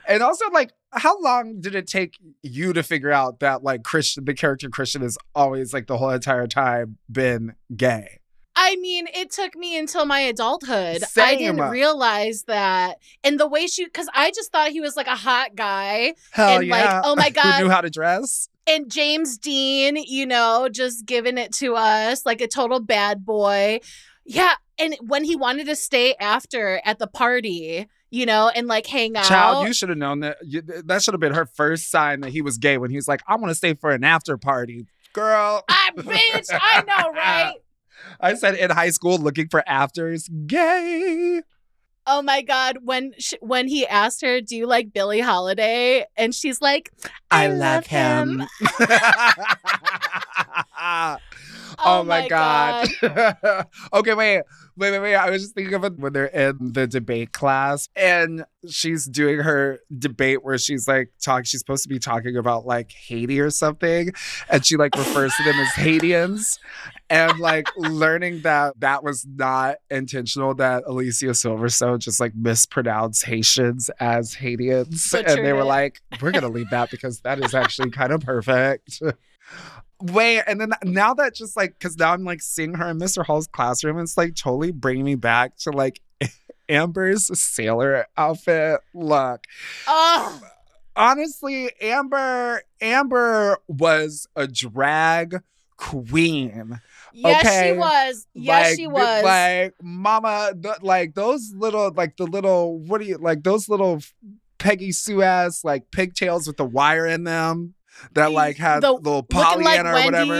and 0.08 0.22
also, 0.22 0.44
like, 0.52 0.72
how 0.92 1.20
long 1.20 1.60
did 1.60 1.74
it 1.74 1.86
take 1.86 2.18
you 2.42 2.72
to 2.72 2.82
figure 2.82 3.10
out 3.10 3.40
that 3.40 3.62
like 3.62 3.82
Christian, 3.82 4.24
the 4.24 4.34
character 4.34 4.68
Christian, 4.68 5.02
is 5.02 5.18
always 5.34 5.72
like 5.72 5.86
the 5.86 5.98
whole 5.98 6.10
entire 6.10 6.46
time 6.46 6.98
been 7.10 7.54
gay? 7.76 8.20
I 8.60 8.74
mean, 8.76 9.06
it 9.14 9.30
took 9.30 9.54
me 9.54 9.78
until 9.78 10.04
my 10.04 10.18
adulthood. 10.18 11.04
I 11.16 11.36
didn't 11.36 11.70
realize 11.70 12.42
that. 12.48 12.98
And 13.22 13.38
the 13.38 13.46
way 13.46 13.68
she, 13.68 13.84
because 13.84 14.08
I 14.12 14.32
just 14.32 14.50
thought 14.50 14.70
he 14.70 14.80
was 14.80 14.96
like 14.96 15.06
a 15.06 15.14
hot 15.14 15.54
guy. 15.54 16.14
Hell 16.32 16.58
And, 16.58 16.68
like, 16.68 16.84
yeah! 16.84 17.02
oh 17.04 17.14
my 17.14 17.24
Who 17.28 17.30
God. 17.34 17.62
knew 17.62 17.70
how 17.70 17.82
to 17.82 17.88
dress? 17.88 18.48
And 18.66 18.90
James 18.90 19.38
Dean, 19.38 19.96
you 19.96 20.26
know, 20.26 20.68
just 20.70 21.06
giving 21.06 21.38
it 21.38 21.52
to 21.54 21.76
us 21.76 22.26
like 22.26 22.40
a 22.40 22.48
total 22.48 22.80
bad 22.80 23.24
boy. 23.24 23.78
Yeah. 24.26 24.54
And 24.76 24.96
when 25.02 25.22
he 25.22 25.36
wanted 25.36 25.66
to 25.66 25.76
stay 25.76 26.16
after 26.20 26.82
at 26.84 26.98
the 26.98 27.06
party, 27.06 27.86
you 28.10 28.26
know, 28.26 28.50
and 28.54 28.66
like 28.66 28.86
hang 28.86 29.16
out. 29.16 29.24
Child, 29.26 29.66
you 29.66 29.72
should 29.74 29.88
have 29.88 29.98
known 29.98 30.20
that. 30.20 30.38
That 30.86 31.02
should 31.02 31.14
have 31.14 31.20
been 31.20 31.34
her 31.34 31.46
first 31.46 31.90
sign 31.90 32.20
that 32.20 32.30
he 32.30 32.42
was 32.42 32.58
gay 32.58 32.78
when 32.78 32.90
he 32.90 32.96
was 32.96 33.08
like, 33.08 33.22
"I 33.26 33.36
want 33.36 33.50
to 33.50 33.54
stay 33.54 33.74
for 33.74 33.90
an 33.90 34.04
after 34.04 34.36
party." 34.36 34.86
Girl, 35.12 35.64
I 35.68 35.90
bitch, 35.96 36.48
I 36.52 36.82
know, 36.86 37.12
right? 37.14 37.54
I 38.20 38.34
said 38.34 38.54
in 38.54 38.70
high 38.70 38.90
school 38.90 39.18
looking 39.18 39.48
for 39.48 39.62
afters, 39.68 40.28
gay. 40.46 41.42
Oh 42.06 42.22
my 42.22 42.40
god, 42.40 42.78
when 42.84 43.12
sh- 43.18 43.34
when 43.40 43.68
he 43.68 43.86
asked 43.86 44.22
her, 44.22 44.40
"Do 44.40 44.56
you 44.56 44.66
like 44.66 44.94
Billie 44.94 45.20
Holiday?" 45.20 46.06
and 46.16 46.34
she's 46.34 46.62
like, 46.62 46.90
"I, 47.30 47.48
love 47.48 47.86
him." 47.86 48.44
Oh, 50.80 51.16
Oh, 51.84 52.00
oh 52.00 52.04
my, 52.04 52.22
my 52.22 52.28
god. 52.28 52.88
okay, 53.92 54.14
wait, 54.14 54.42
wait, 54.76 54.90
wait, 54.90 54.98
wait. 54.98 55.14
I 55.14 55.30
was 55.30 55.42
just 55.42 55.54
thinking 55.54 55.74
of 55.74 55.84
it 55.84 55.98
when 55.98 56.12
they're 56.12 56.26
in 56.26 56.72
the 56.72 56.86
debate 56.86 57.32
class 57.32 57.88
and 57.94 58.44
she's 58.68 59.06
doing 59.06 59.38
her 59.38 59.80
debate 59.96 60.44
where 60.44 60.58
she's 60.58 60.88
like 60.88 61.10
talking. 61.22 61.44
She's 61.44 61.60
supposed 61.60 61.84
to 61.84 61.88
be 61.88 61.98
talking 61.98 62.36
about 62.36 62.66
like 62.66 62.92
Haiti 62.92 63.40
or 63.40 63.50
something, 63.50 64.12
and 64.50 64.64
she 64.64 64.76
like 64.76 64.96
refers 64.96 65.34
to 65.36 65.44
them 65.44 65.58
as 65.58 65.68
Haitians, 65.74 66.58
and 67.10 67.38
like 67.38 67.68
learning 67.76 68.42
that 68.42 68.78
that 68.80 69.04
was 69.04 69.26
not 69.26 69.76
intentional. 69.90 70.54
That 70.54 70.84
Alicia 70.86 71.26
Silverstone 71.26 71.98
just 71.98 72.20
like 72.20 72.34
mispronounced 72.34 73.24
Haitians 73.24 73.90
as 74.00 74.34
Haitians, 74.34 75.12
and 75.14 75.44
they 75.44 75.52
were 75.52 75.60
it. 75.60 75.64
like, 75.64 76.00
"We're 76.20 76.32
gonna 76.32 76.48
leave 76.48 76.70
that 76.70 76.90
because 76.90 77.20
that 77.20 77.42
is 77.42 77.54
actually 77.54 77.90
kind 77.90 78.12
of 78.12 78.20
perfect." 78.20 79.02
Wait, 80.00 80.42
and 80.46 80.60
then 80.60 80.72
now 80.84 81.12
that 81.14 81.34
just 81.34 81.56
like, 81.56 81.76
because 81.78 81.96
now 81.98 82.12
I'm 82.12 82.24
like 82.24 82.40
seeing 82.40 82.74
her 82.74 82.88
in 82.88 82.98
Mr. 82.98 83.24
Hall's 83.26 83.46
classroom, 83.48 83.98
it's 83.98 84.16
like 84.16 84.34
totally 84.36 84.70
bringing 84.70 85.04
me 85.04 85.16
back 85.16 85.56
to 85.58 85.70
like 85.70 86.00
Amber's 86.68 87.36
sailor 87.38 88.06
outfit. 88.16 88.80
Look, 88.94 89.44
Oh, 89.88 90.40
honestly, 90.94 91.70
Amber, 91.80 92.62
Amber 92.80 93.58
was 93.66 94.28
a 94.36 94.46
drag 94.46 95.42
queen. 95.76 96.80
yes, 97.12 97.44
Okay. 97.44 97.72
she 97.72 97.78
was. 97.78 98.26
Yes, 98.34 98.66
like, 98.70 98.76
she 98.76 98.86
was. 98.86 99.24
Like, 99.24 99.74
mama, 99.82 100.52
the, 100.54 100.76
like 100.82 101.14
those 101.14 101.52
little, 101.56 101.92
like 101.92 102.16
the 102.16 102.24
little, 102.26 102.78
what 102.78 103.00
do 103.00 103.06
you 103.06 103.16
like? 103.18 103.42
Those 103.42 103.68
little 103.68 104.00
Peggy 104.58 104.90
Sue 104.92 105.22
ass 105.22 105.64
like 105.64 105.90
pigtails 105.92 106.46
with 106.46 106.56
the 106.56 106.64
wire 106.64 107.06
in 107.06 107.24
them 107.24 107.74
that 108.12 108.32
like 108.32 108.56
had 108.56 108.82
The- 108.82 108.92
little 108.92 109.26
Looking 109.30 109.38
like 109.38 109.54
Pollyanna 109.82 109.90
or 109.90 110.04
whatever. 110.04 110.32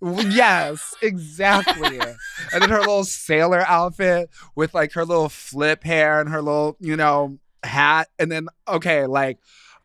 Wendy's. 0.00 0.34
Yes, 0.34 0.94
exactly. 1.02 1.98
and 2.52 2.62
then 2.62 2.70
her 2.70 2.80
little 2.80 3.04
sailor 3.04 3.64
outfit 3.66 4.30
with 4.54 4.74
like 4.74 4.92
her 4.92 5.04
little 5.04 5.28
flip 5.28 5.84
hair 5.84 6.20
and 6.20 6.28
her 6.30 6.42
little, 6.42 6.76
you 6.80 6.96
know, 6.96 7.38
hat. 7.62 8.08
And 8.18 8.30
then, 8.30 8.48
okay, 8.66 9.06
like 9.06 9.38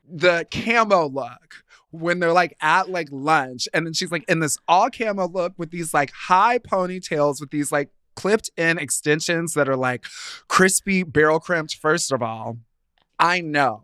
the 0.10 0.48
camo 0.52 1.08
look 1.08 1.64
when 1.92 2.20
they're 2.20 2.34
like 2.34 2.56
at 2.62 2.90
like 2.90 3.10
lunch. 3.12 3.68
And 3.74 3.86
then 3.86 3.94
she's 3.94 4.12
like 4.12 4.26
in 4.28 4.40
this 4.40 4.58
all 4.68 4.90
camo 4.90 5.28
look 5.28 5.54
with 5.58 5.72
these 5.72 5.94
like 5.94 6.12
high 6.12 6.60
ponytails 6.60 7.40
with 7.40 7.52
these 7.52 7.72
like 7.72 7.90
clipped 8.16 8.50
in 8.58 8.78
extensions 8.80 9.54
that 9.54 9.70
are 9.70 9.76
like 9.76 10.04
crispy, 10.48 11.04
barrel 11.04 11.40
crimped. 11.40 11.76
First 11.76 12.12
of 12.12 12.22
all, 12.24 12.58
I 13.20 13.42
know. 13.42 13.84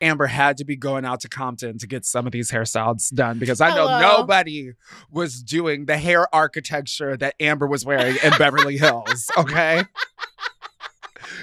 Amber 0.00 0.26
had 0.26 0.56
to 0.58 0.64
be 0.64 0.76
going 0.76 1.04
out 1.04 1.20
to 1.20 1.28
Compton 1.28 1.78
to 1.78 1.86
get 1.86 2.04
some 2.04 2.26
of 2.26 2.32
these 2.32 2.50
hairstyles 2.50 3.12
done 3.12 3.38
because 3.38 3.60
I 3.60 3.74
know 3.74 3.88
Hello. 3.88 4.18
nobody 4.18 4.72
was 5.10 5.42
doing 5.42 5.86
the 5.86 5.98
hair 5.98 6.32
architecture 6.34 7.16
that 7.16 7.34
Amber 7.40 7.66
was 7.66 7.84
wearing 7.84 8.16
in 8.22 8.32
Beverly 8.38 8.78
Hills. 8.78 9.30
Okay. 9.38 9.84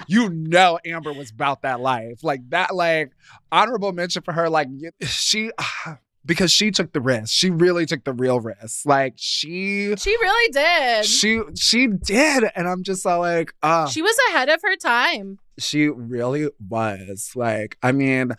you 0.08 0.30
know 0.30 0.80
Amber 0.86 1.14
was 1.14 1.32
about 1.32 1.62
that 1.64 1.80
life. 1.80 2.24
Like 2.24 2.42
that, 2.50 2.76
like 2.76 3.12
honorable 3.52 3.92
mention 3.92 4.22
for 4.22 4.34
her, 4.34 4.50
like 4.50 4.68
she 5.02 5.52
ah, 5.58 6.00
because 6.28 6.52
she 6.52 6.70
took 6.70 6.94
the 6.94 7.02
risk. 7.02 7.34
She 7.34 7.50
really 7.50 7.88
took 7.88 8.04
the 8.04 8.14
real 8.14 8.40
risk. 8.40 8.86
Like 8.86 9.16
she 9.16 9.96
She 9.98 10.12
really 10.12 10.52
did. 10.52 11.06
she 11.06 11.42
she 11.56 11.88
did. 11.88 12.44
And 12.56 12.68
I'm 12.68 12.84
just 12.84 13.06
all 13.08 13.20
like, 13.22 13.54
uh 13.64 13.88
She 13.88 14.04
was 14.04 14.16
ahead 14.30 14.50
of 14.50 14.62
her 14.62 14.76
time. 14.76 15.40
she 15.60 15.88
really 15.88 16.48
was 16.70 17.32
like 17.34 17.78
i 17.82 17.92
mean 17.92 18.32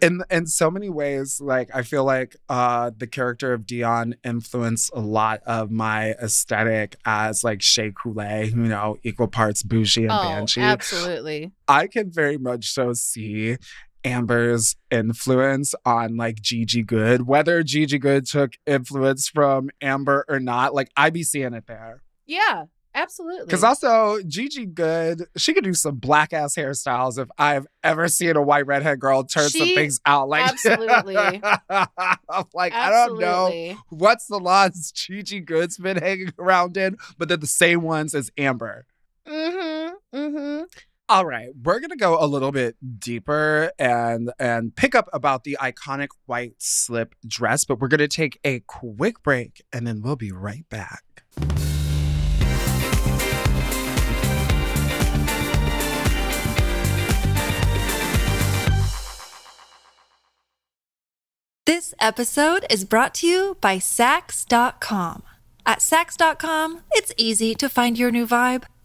in 0.00 0.22
in 0.30 0.46
so 0.46 0.70
many 0.70 0.88
ways 0.88 1.40
like 1.40 1.68
i 1.74 1.82
feel 1.82 2.04
like 2.04 2.36
uh 2.48 2.88
the 2.96 3.06
character 3.06 3.52
of 3.52 3.66
dion 3.66 4.14
influenced 4.22 4.88
a 4.94 5.00
lot 5.00 5.40
of 5.44 5.72
my 5.72 6.10
aesthetic 6.22 6.94
as 7.04 7.42
like 7.42 7.60
Shea 7.62 7.90
Couleé, 7.90 8.50
you 8.50 8.56
know 8.56 8.96
equal 9.02 9.26
parts 9.26 9.64
bougie 9.64 10.02
and 10.04 10.12
oh, 10.12 10.22
banshee 10.22 10.60
absolutely. 10.60 11.50
i 11.66 11.88
can 11.88 12.12
very 12.12 12.38
much 12.38 12.70
so 12.70 12.92
see 12.92 13.56
amber's 14.04 14.76
influence 14.90 15.74
on 15.84 16.16
like 16.16 16.40
gigi 16.40 16.82
goode 16.82 17.22
whether 17.22 17.62
gigi 17.62 17.98
goode 17.98 18.26
took 18.26 18.52
influence 18.66 19.28
from 19.28 19.70
amber 19.80 20.24
or 20.28 20.40
not 20.40 20.74
like 20.74 20.90
i 20.96 21.10
be 21.10 21.22
seeing 21.22 21.54
it 21.54 21.66
there 21.66 22.02
Yeah, 22.26 22.64
absolutely. 22.94 23.46
because 23.46 23.64
also 23.64 24.20
Gigi 24.22 24.66
Goode, 24.66 25.26
she 25.36 25.54
could 25.54 25.64
do 25.64 25.74
some 25.74 25.96
black 25.96 26.32
ass 26.32 26.54
hairstyles 26.54 27.18
if 27.18 27.28
I've 27.38 27.66
ever 27.82 28.06
seen 28.08 28.36
a 28.36 28.42
white 28.42 28.66
redhead 28.66 29.00
girl 29.00 29.24
turn 29.24 29.48
some 29.48 29.66
things 29.68 30.00
out 30.06 30.28
like 30.28 30.48
absolutely. 30.48 31.16
I'm 31.70 32.44
like 32.54 32.72
I 32.72 32.90
don't 32.90 33.18
know 33.18 33.76
what's 33.88 34.26
the 34.26 34.36
salons 34.36 34.92
Gigi 34.92 35.40
Goode's 35.40 35.78
been 35.78 35.96
hanging 35.96 36.32
around 36.38 36.76
in, 36.76 36.96
but 37.18 37.28
they're 37.28 37.36
the 37.36 37.46
same 37.46 37.82
ones 37.82 38.14
as 38.14 38.30
Amber. 38.38 38.86
Mm-hmm. 39.26 40.16
Mm-hmm. 40.16 40.64
All 41.12 41.26
right, 41.26 41.50
we're 41.62 41.78
gonna 41.78 41.96
go 41.96 42.16
a 42.18 42.24
little 42.24 42.52
bit 42.52 42.74
deeper 42.98 43.70
and 43.78 44.32
and 44.38 44.74
pick 44.74 44.94
up 44.94 45.10
about 45.12 45.44
the 45.44 45.58
iconic 45.60 46.08
white 46.24 46.54
slip 46.56 47.14
dress, 47.28 47.66
but 47.66 47.80
we're 47.80 47.88
gonna 47.88 48.08
take 48.08 48.40
a 48.44 48.60
quick 48.60 49.22
break 49.22 49.62
and 49.74 49.86
then 49.86 50.00
we'll 50.00 50.16
be 50.16 50.32
right 50.32 50.66
back. 50.70 51.04
This 61.66 61.92
episode 62.00 62.64
is 62.70 62.86
brought 62.86 63.12
to 63.16 63.26
you 63.26 63.58
by 63.60 63.76
Saks.com. 63.76 65.24
At 65.66 65.80
Saks.com, 65.80 66.80
it's 66.92 67.12
easy 67.18 67.54
to 67.56 67.68
find 67.68 67.98
your 67.98 68.10
new 68.10 68.26
vibe. 68.26 68.64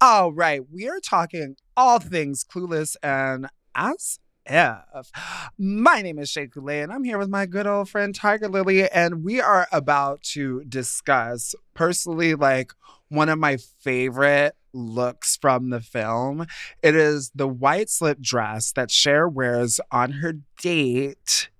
All 0.00 0.32
right, 0.32 0.60
we 0.70 0.88
are 0.88 1.00
talking 1.00 1.56
all 1.76 1.98
things 1.98 2.44
clueless 2.44 2.96
and 3.02 3.48
as 3.74 4.18
if. 4.44 5.10
My 5.58 6.02
name 6.02 6.18
is 6.18 6.28
Shea 6.28 6.48
Couleé, 6.48 6.82
and 6.82 6.92
I'm 6.92 7.04
here 7.04 7.16
with 7.16 7.28
my 7.28 7.46
good 7.46 7.66
old 7.66 7.88
friend 7.88 8.14
Tiger 8.14 8.48
Lily, 8.48 8.88
and 8.90 9.24
we 9.24 9.40
are 9.40 9.66
about 9.72 10.22
to 10.32 10.64
discuss 10.64 11.54
personally 11.74 12.34
like 12.34 12.72
one 13.08 13.28
of 13.28 13.38
my 13.38 13.56
favorite 13.56 14.54
looks 14.72 15.36
from 15.36 15.70
the 15.70 15.80
film. 15.80 16.46
It 16.82 16.96
is 16.96 17.30
the 17.34 17.48
white 17.48 17.88
slip 17.88 18.20
dress 18.20 18.72
that 18.72 18.90
Cher 18.90 19.28
wears 19.28 19.80
on 19.90 20.12
her 20.12 20.34
date. 20.60 21.50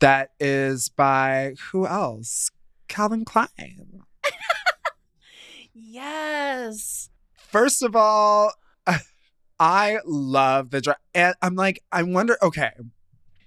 That 0.00 0.30
is 0.38 0.88
by 0.90 1.54
who 1.72 1.86
else? 1.86 2.50
Calvin 2.88 3.24
Klein. 3.24 4.02
Yes. 5.76 7.10
First 7.54 7.84
of 7.84 7.94
all, 7.94 8.52
I 9.60 9.98
love 10.04 10.70
the 10.70 10.80
dress. 10.80 10.96
And 11.14 11.36
I'm 11.40 11.54
like, 11.54 11.80
I 11.92 12.02
wonder, 12.02 12.36
okay, 12.42 12.70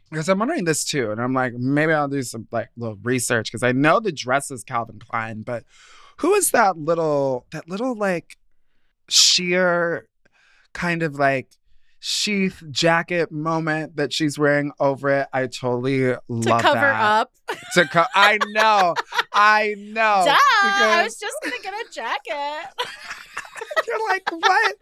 because 0.10 0.30
I'm 0.30 0.40
wondering 0.40 0.64
this 0.64 0.86
too. 0.86 1.12
And 1.12 1.22
I'm 1.22 1.34
like, 1.34 1.52
maybe 1.56 1.92
I'll 1.92 2.08
do 2.08 2.24
some 2.24 2.48
like 2.50 2.70
little 2.78 2.96
research 3.04 3.52
because 3.52 3.64
I 3.64 3.74
know 3.74 4.00
the 4.00 4.14
dress 4.14 4.50
is 4.50 4.64
Calvin 4.64 5.00
Klein, 5.00 5.42
but 5.42 5.66
who 6.20 6.36
is 6.36 6.52
that 6.52 6.78
little, 6.78 7.48
that 7.52 7.68
little 7.68 7.96
like 7.96 8.38
sheer 9.10 10.08
kind 10.74 11.04
of 11.04 11.16
like 11.16 11.50
sheath 12.00 12.64
jacket 12.72 13.30
moment 13.30 13.98
that 13.98 14.14
she's 14.14 14.40
wearing 14.40 14.72
over 14.80 15.10
it. 15.10 15.28
I 15.34 15.48
totally 15.48 16.00
to 16.00 16.22
love 16.30 16.62
cover 16.62 16.80
that. 16.80 17.02
up. 17.02 17.32
To 17.74 17.84
co- 17.84 18.06
I 18.16 18.40
know, 18.52 18.96
I 19.34 19.76
know. 19.78 20.24
Duh! 20.26 20.34
I 20.34 21.02
was 21.04 21.20
just 21.20 21.36
gonna 21.44 21.58
get 21.62 21.74
a 21.74 21.92
jacket. 21.92 22.70
You're 23.88 24.10
like, 24.10 24.32
what? 24.32 24.76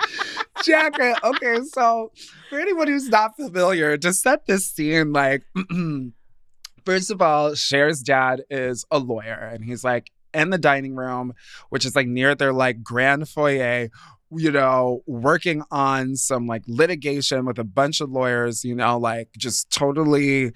Jacket. 0.63 1.17
Okay, 1.23 1.59
so 1.71 2.11
for 2.49 2.59
anyone 2.59 2.87
who's 2.87 3.09
not 3.09 3.35
familiar, 3.35 3.97
to 3.97 4.13
set 4.13 4.45
this 4.45 4.65
scene, 4.65 5.13
like, 5.13 5.43
first 6.85 7.11
of 7.11 7.21
all, 7.21 7.55
Cher's 7.55 8.01
dad 8.01 8.43
is 8.49 8.85
a 8.91 8.99
lawyer, 8.99 9.49
and 9.53 9.63
he's 9.63 9.83
like 9.83 10.11
in 10.33 10.49
the 10.49 10.57
dining 10.57 10.95
room, 10.95 11.33
which 11.69 11.85
is 11.85 11.95
like 11.95 12.07
near 12.07 12.35
their 12.35 12.53
like 12.53 12.83
grand 12.83 13.29
foyer, 13.29 13.89
you 14.31 14.51
know, 14.51 15.01
working 15.07 15.63
on 15.71 16.15
some 16.15 16.47
like 16.47 16.63
litigation 16.67 17.45
with 17.45 17.57
a 17.57 17.63
bunch 17.63 18.01
of 18.01 18.09
lawyers, 18.09 18.65
you 18.65 18.75
know, 18.75 18.97
like 18.97 19.29
just 19.37 19.71
totally 19.71 20.51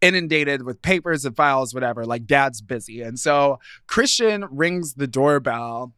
inundated 0.00 0.62
with 0.62 0.82
papers 0.82 1.24
and 1.24 1.36
files, 1.36 1.74
whatever. 1.74 2.06
Like, 2.06 2.26
dad's 2.26 2.60
busy. 2.60 3.02
And 3.02 3.18
so 3.18 3.58
Christian 3.86 4.46
rings 4.50 4.94
the 4.94 5.06
doorbell. 5.06 5.92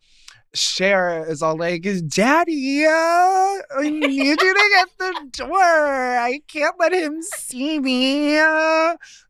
Cher 0.55 1.25
is 1.29 1.43
all 1.43 1.57
like, 1.57 1.87
Daddy, 2.09 2.85
uh, 2.85 2.91
I 2.91 3.89
need 3.89 4.13
you 4.13 4.37
to 4.37 4.71
get 4.75 4.89
the 4.99 5.29
door. 5.33 5.59
I 5.59 6.41
can't 6.47 6.75
let 6.79 6.93
him 6.93 7.23
see 7.23 7.79
me. 7.79 8.37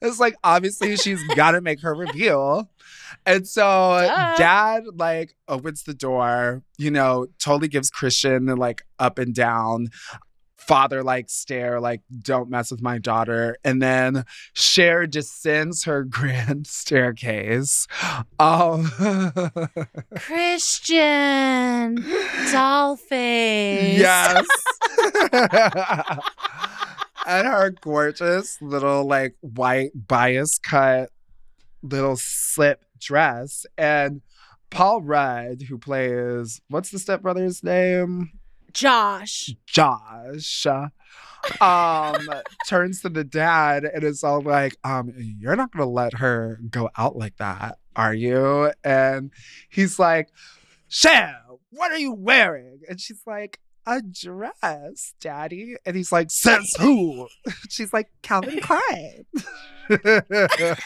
It's 0.00 0.18
like, 0.18 0.34
obviously, 0.42 0.96
she's 0.96 1.22
got 1.34 1.52
to 1.52 1.60
make 1.60 1.80
her 1.82 1.94
reveal. 1.94 2.68
And 3.24 3.46
so 3.46 3.62
Duh. 3.62 4.36
dad 4.36 4.84
like 4.94 5.36
opens 5.46 5.84
the 5.84 5.94
door, 5.94 6.62
you 6.76 6.90
know, 6.90 7.26
totally 7.38 7.68
gives 7.68 7.88
Christian 7.88 8.46
like 8.56 8.82
up 8.98 9.18
and 9.18 9.32
down 9.34 9.88
father 10.66 11.02
like 11.02 11.28
stare, 11.28 11.80
like, 11.80 12.00
don't 12.22 12.50
mess 12.50 12.70
with 12.70 12.82
my 12.82 12.98
daughter. 12.98 13.56
And 13.64 13.82
then 13.82 14.24
Cher 14.52 15.06
descends 15.06 15.84
her 15.84 16.04
grand 16.18 16.66
staircase. 16.66 17.86
Um, 18.38 18.90
Christian, 20.16 22.04
doll 22.50 22.96
face. 22.96 23.98
Yes. 23.98 24.46
and 27.26 27.46
her 27.46 27.70
gorgeous 27.80 28.60
little 28.60 29.06
like 29.06 29.36
white 29.40 29.90
bias 29.94 30.58
cut 30.58 31.10
little 31.82 32.16
slip 32.16 32.84
dress. 32.98 33.66
And 33.76 34.22
Paul 34.70 35.02
Rudd, 35.02 35.62
who 35.62 35.78
plays 35.78 36.60
what's 36.68 36.90
the 36.90 36.98
stepbrother's 36.98 37.62
name? 37.62 38.30
Josh. 38.72 39.54
Josh. 39.66 40.66
Um 41.60 42.28
turns 42.68 43.02
to 43.02 43.08
the 43.08 43.24
dad 43.24 43.84
and 43.84 44.04
is 44.04 44.22
all 44.22 44.42
like, 44.42 44.76
um, 44.84 45.12
you're 45.16 45.56
not 45.56 45.72
gonna 45.72 45.90
let 45.90 46.14
her 46.14 46.60
go 46.70 46.88
out 46.96 47.16
like 47.16 47.36
that, 47.38 47.78
are 47.96 48.14
you? 48.14 48.72
And 48.84 49.30
he's 49.68 49.98
like, 49.98 50.28
Cher, 50.88 51.36
what 51.70 51.90
are 51.90 51.98
you 51.98 52.12
wearing? 52.12 52.80
And 52.88 53.00
she's 53.00 53.22
like, 53.26 53.58
a 53.86 54.00
dress, 54.02 55.14
daddy. 55.20 55.76
And 55.84 55.96
he's 55.96 56.12
like, 56.12 56.30
says 56.30 56.72
who? 56.78 57.28
She's 57.68 57.92
like, 57.92 58.10
Calvin 58.22 58.60
Klein. 58.60 59.26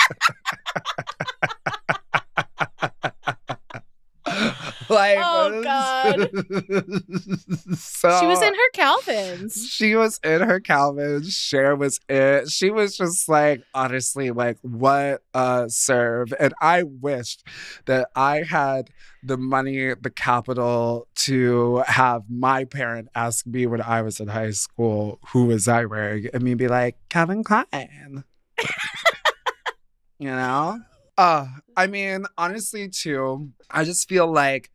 like, 4.90 5.18
Oh, 5.20 5.62
God. 5.62 6.31
so, 7.79 8.20
She 8.20 8.27
was 8.27 8.42
in 8.42 8.55
her 8.55 8.70
Calvins. 8.72 9.68
she 9.70 9.94
was 9.96 10.18
in 10.25 10.40
her 10.42 10.61
Calvin. 10.61 11.22
Cher 11.25 11.75
was 11.77 12.01
it. 12.09 12.49
She 12.51 12.70
was 12.70 12.96
just 12.96 13.29
like, 13.29 13.62
honestly, 13.75 14.31
like, 14.31 14.59
what 14.62 15.22
a 15.35 15.66
serve. 15.68 16.33
And 16.38 16.55
I 16.61 16.83
wished 16.85 17.46
that 17.87 18.09
I 18.14 18.42
had 18.42 18.90
the 19.22 19.37
money, 19.37 19.94
the 19.94 20.11
capital 20.11 21.09
to 21.16 21.83
have 21.87 22.22
my 22.29 22.64
parent 22.64 23.09
ask 23.14 23.46
me 23.46 23.66
when 23.66 23.81
I 23.81 24.03
was 24.03 24.20
in 24.20 24.29
high 24.29 24.53
school, 24.53 25.18
who 25.29 25.46
was 25.46 25.66
I 25.66 25.85
wearing? 25.85 26.29
And 26.33 26.42
me 26.42 26.55
be 26.55 26.68
like, 26.68 26.96
Calvin 27.09 27.42
Klein. 27.42 28.25
you 30.18 30.29
know? 30.31 30.79
Uh, 31.18 31.46
I 31.77 31.87
mean, 31.87 32.27
honestly, 32.37 32.88
too, 32.88 33.51
I 33.70 33.85
just 33.85 34.09
feel 34.09 34.31
like 34.31 34.70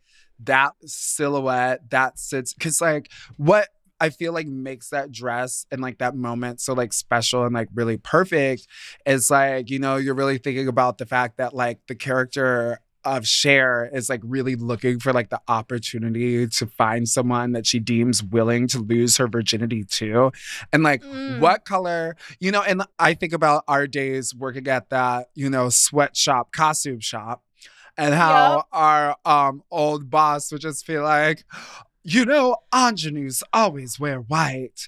that 0.45 0.73
silhouette 0.86 1.89
that 1.89 2.17
sits 2.19 2.54
because 2.54 2.82
like 2.82 3.10
what 3.38 3.69
I 3.99 4.10
feel 4.10 4.34
like 4.34 4.47
makes 4.47 4.89
that 4.89 5.12
dress 5.12 5.65
and 5.71 5.80
like 5.80 5.99
that 5.99 6.15
moment 6.15 6.60
so 6.60 6.73
like 6.73 6.91
special 6.91 7.43
and 7.45 7.54
like 7.54 7.67
really 7.73 7.97
perfect 7.97 8.65
is 9.06 9.30
like, 9.30 9.69
you 9.69 9.77
know, 9.77 9.97
you're 9.97 10.15
really 10.15 10.39
thinking 10.39 10.67
about 10.67 10.97
the 10.97 11.06
fact 11.06 11.38
that 11.38 11.54
like 11.54 11.80
the 11.88 11.93
character 11.93 12.80
of 13.04 13.27
Cher 13.27 13.89
is 13.91 14.10
like 14.10 14.21
really 14.23 14.56
looking 14.56 14.99
for 14.99 15.12
like 15.13 15.30
the 15.30 15.41
opportunity 15.47 16.47
to 16.47 16.65
find 16.67 17.08
someone 17.08 17.51
that 17.54 17.65
she 17.65 17.80
deems 17.80 18.23
willing 18.23 18.67
to 18.69 18.80
lose 18.80 19.17
her 19.17 19.27
virginity 19.27 19.84
to. 19.84 20.32
And 20.71 20.84
like 20.84 21.01
Mm. 21.01 21.39
what 21.39 21.65
color, 21.65 22.15
you 22.39 22.51
know, 22.51 22.62
and 22.62 22.84
I 22.99 23.13
think 23.15 23.34
about 23.34 23.63
our 23.67 23.88
days 23.88 24.36
working 24.36 24.67
at 24.67 24.89
that, 24.89 25.30
you 25.36 25.49
know, 25.49 25.69
sweatshop, 25.69 26.51
costume 26.51 26.99
shop, 26.99 27.43
and 27.97 28.13
how 28.13 28.58
Yep. 28.58 28.65
our 28.71 29.15
um 29.25 29.63
old 29.71 30.10
boss 30.10 30.51
would 30.51 30.62
just 30.62 30.86
feel 30.86 31.04
like, 31.04 31.43
you 32.04 32.25
know, 32.25 32.58
ingenues 32.73 33.43
always 33.54 33.99
wear 33.99 34.17
white. 34.19 34.88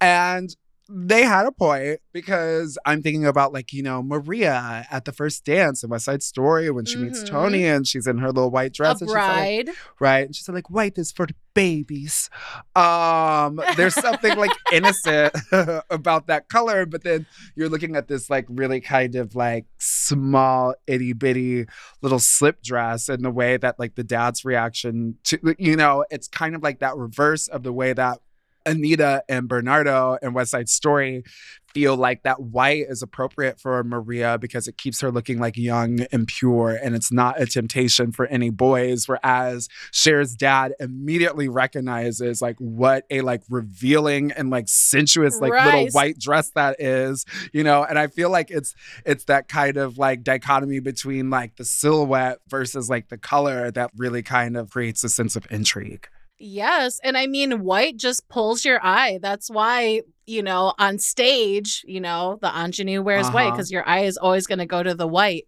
And 0.00 0.54
they 0.94 1.22
had 1.22 1.46
a 1.46 1.52
point 1.52 2.00
because 2.12 2.76
I'm 2.84 3.02
thinking 3.02 3.24
about 3.24 3.52
like, 3.54 3.72
you 3.72 3.82
know, 3.82 4.02
Maria 4.02 4.86
at 4.90 5.06
the 5.06 5.12
first 5.12 5.44
dance 5.44 5.82
in 5.82 5.88
West 5.88 6.04
Side 6.04 6.22
Story 6.22 6.70
when 6.70 6.84
she 6.84 6.96
meets 6.96 7.22
Mhm. 7.22 7.28
Tony 7.28 7.64
and 7.66 7.86
she's 7.86 8.06
in 8.06 8.18
her 8.18 8.26
little 8.28 8.50
white 8.50 8.74
dress. 8.74 9.00
A 9.00 9.04
and 9.04 9.08
she's 9.10 9.14
like, 9.14 9.66
bride. 9.66 9.70
right? 10.00 10.26
And 10.26 10.36
she 10.36 10.42
said, 10.42 10.54
like, 10.54 10.68
white 10.68 10.98
is 10.98 11.10
for 11.10 11.26
the 11.26 11.34
babies. 11.54 12.28
Um, 12.76 13.60
there's 13.76 13.94
something 13.94 14.36
like 14.36 14.50
innocent 14.72 15.34
about 15.90 16.26
that 16.26 16.48
color, 16.48 16.86
but 16.86 17.02
then 17.04 17.26
you're 17.56 17.68
looking 17.68 17.96
at 17.96 18.08
this 18.08 18.28
like 18.30 18.46
really 18.48 18.80
kind 18.80 19.14
of 19.14 19.34
like 19.34 19.66
small 19.78 20.74
itty 20.86 21.12
bitty 21.12 21.66
little 22.02 22.18
slip 22.18 22.62
dress 22.62 23.08
and 23.08 23.24
the 23.24 23.30
way 23.30 23.56
that 23.56 23.78
like 23.78 23.94
the 23.94 24.04
dad's 24.04 24.44
reaction 24.44 25.16
to 25.24 25.54
you 25.58 25.76
know, 25.76 26.04
it's 26.10 26.28
kind 26.28 26.54
of 26.54 26.62
like 26.62 26.80
that 26.80 26.96
reverse 26.96 27.48
of 27.48 27.62
the 27.62 27.72
way 27.72 27.92
that 27.92 28.18
Anita 28.66 29.24
and 29.28 29.48
Bernardo 29.48 30.18
and 30.22 30.34
West 30.34 30.50
Side 30.50 30.68
Story 30.68 31.24
feel 31.72 31.96
like 31.96 32.22
that 32.22 32.40
white 32.40 32.86
is 32.88 33.02
appropriate 33.02 33.58
for 33.58 33.82
Maria 33.82 34.38
because 34.38 34.68
it 34.68 34.76
keeps 34.76 35.00
her 35.00 35.10
looking 35.10 35.38
like 35.38 35.56
young 35.56 36.00
and 36.12 36.26
pure 36.26 36.78
and 36.82 36.94
it's 36.94 37.10
not 37.10 37.40
a 37.40 37.46
temptation 37.46 38.12
for 38.12 38.26
any 38.26 38.50
boys. 38.50 39.08
Whereas 39.08 39.68
Cher's 39.90 40.34
dad 40.34 40.74
immediately 40.78 41.48
recognizes 41.48 42.42
like 42.42 42.56
what 42.58 43.04
a 43.10 43.22
like 43.22 43.42
revealing 43.48 44.32
and 44.32 44.50
like 44.50 44.68
sensuous 44.68 45.40
like 45.40 45.52
little 45.52 45.88
white 45.92 46.18
dress 46.18 46.50
that 46.50 46.76
is, 46.78 47.24
you 47.52 47.64
know, 47.64 47.84
and 47.84 47.98
I 47.98 48.06
feel 48.08 48.30
like 48.30 48.50
it's 48.50 48.74
it's 49.06 49.24
that 49.24 49.48
kind 49.48 49.76
of 49.76 49.98
like 49.98 50.22
dichotomy 50.22 50.80
between 50.80 51.30
like 51.30 51.56
the 51.56 51.64
silhouette 51.64 52.38
versus 52.48 52.90
like 52.90 53.08
the 53.08 53.18
color 53.18 53.70
that 53.70 53.90
really 53.96 54.22
kind 54.22 54.56
of 54.56 54.70
creates 54.70 55.02
a 55.04 55.08
sense 55.08 55.36
of 55.36 55.46
intrigue. 55.50 56.06
Yes. 56.42 57.00
And 57.04 57.16
I 57.16 57.26
mean, 57.26 57.62
white 57.62 57.96
just 57.96 58.28
pulls 58.28 58.64
your 58.64 58.80
eye. 58.84 59.18
That's 59.22 59.48
why, 59.48 60.02
you 60.26 60.42
know, 60.42 60.74
on 60.78 60.98
stage, 60.98 61.84
you 61.86 62.00
know, 62.00 62.38
the 62.42 62.48
ingenue 62.48 63.00
wears 63.02 63.28
white 63.30 63.46
Uh-huh. 63.46 63.50
because 63.56 63.70
your 63.70 63.88
eye 63.88 64.00
is 64.04 64.16
always 64.16 64.46
going 64.46 64.58
to 64.58 64.66
go 64.66 64.82
to 64.82 64.94
the 64.94 65.06
white. 65.06 65.46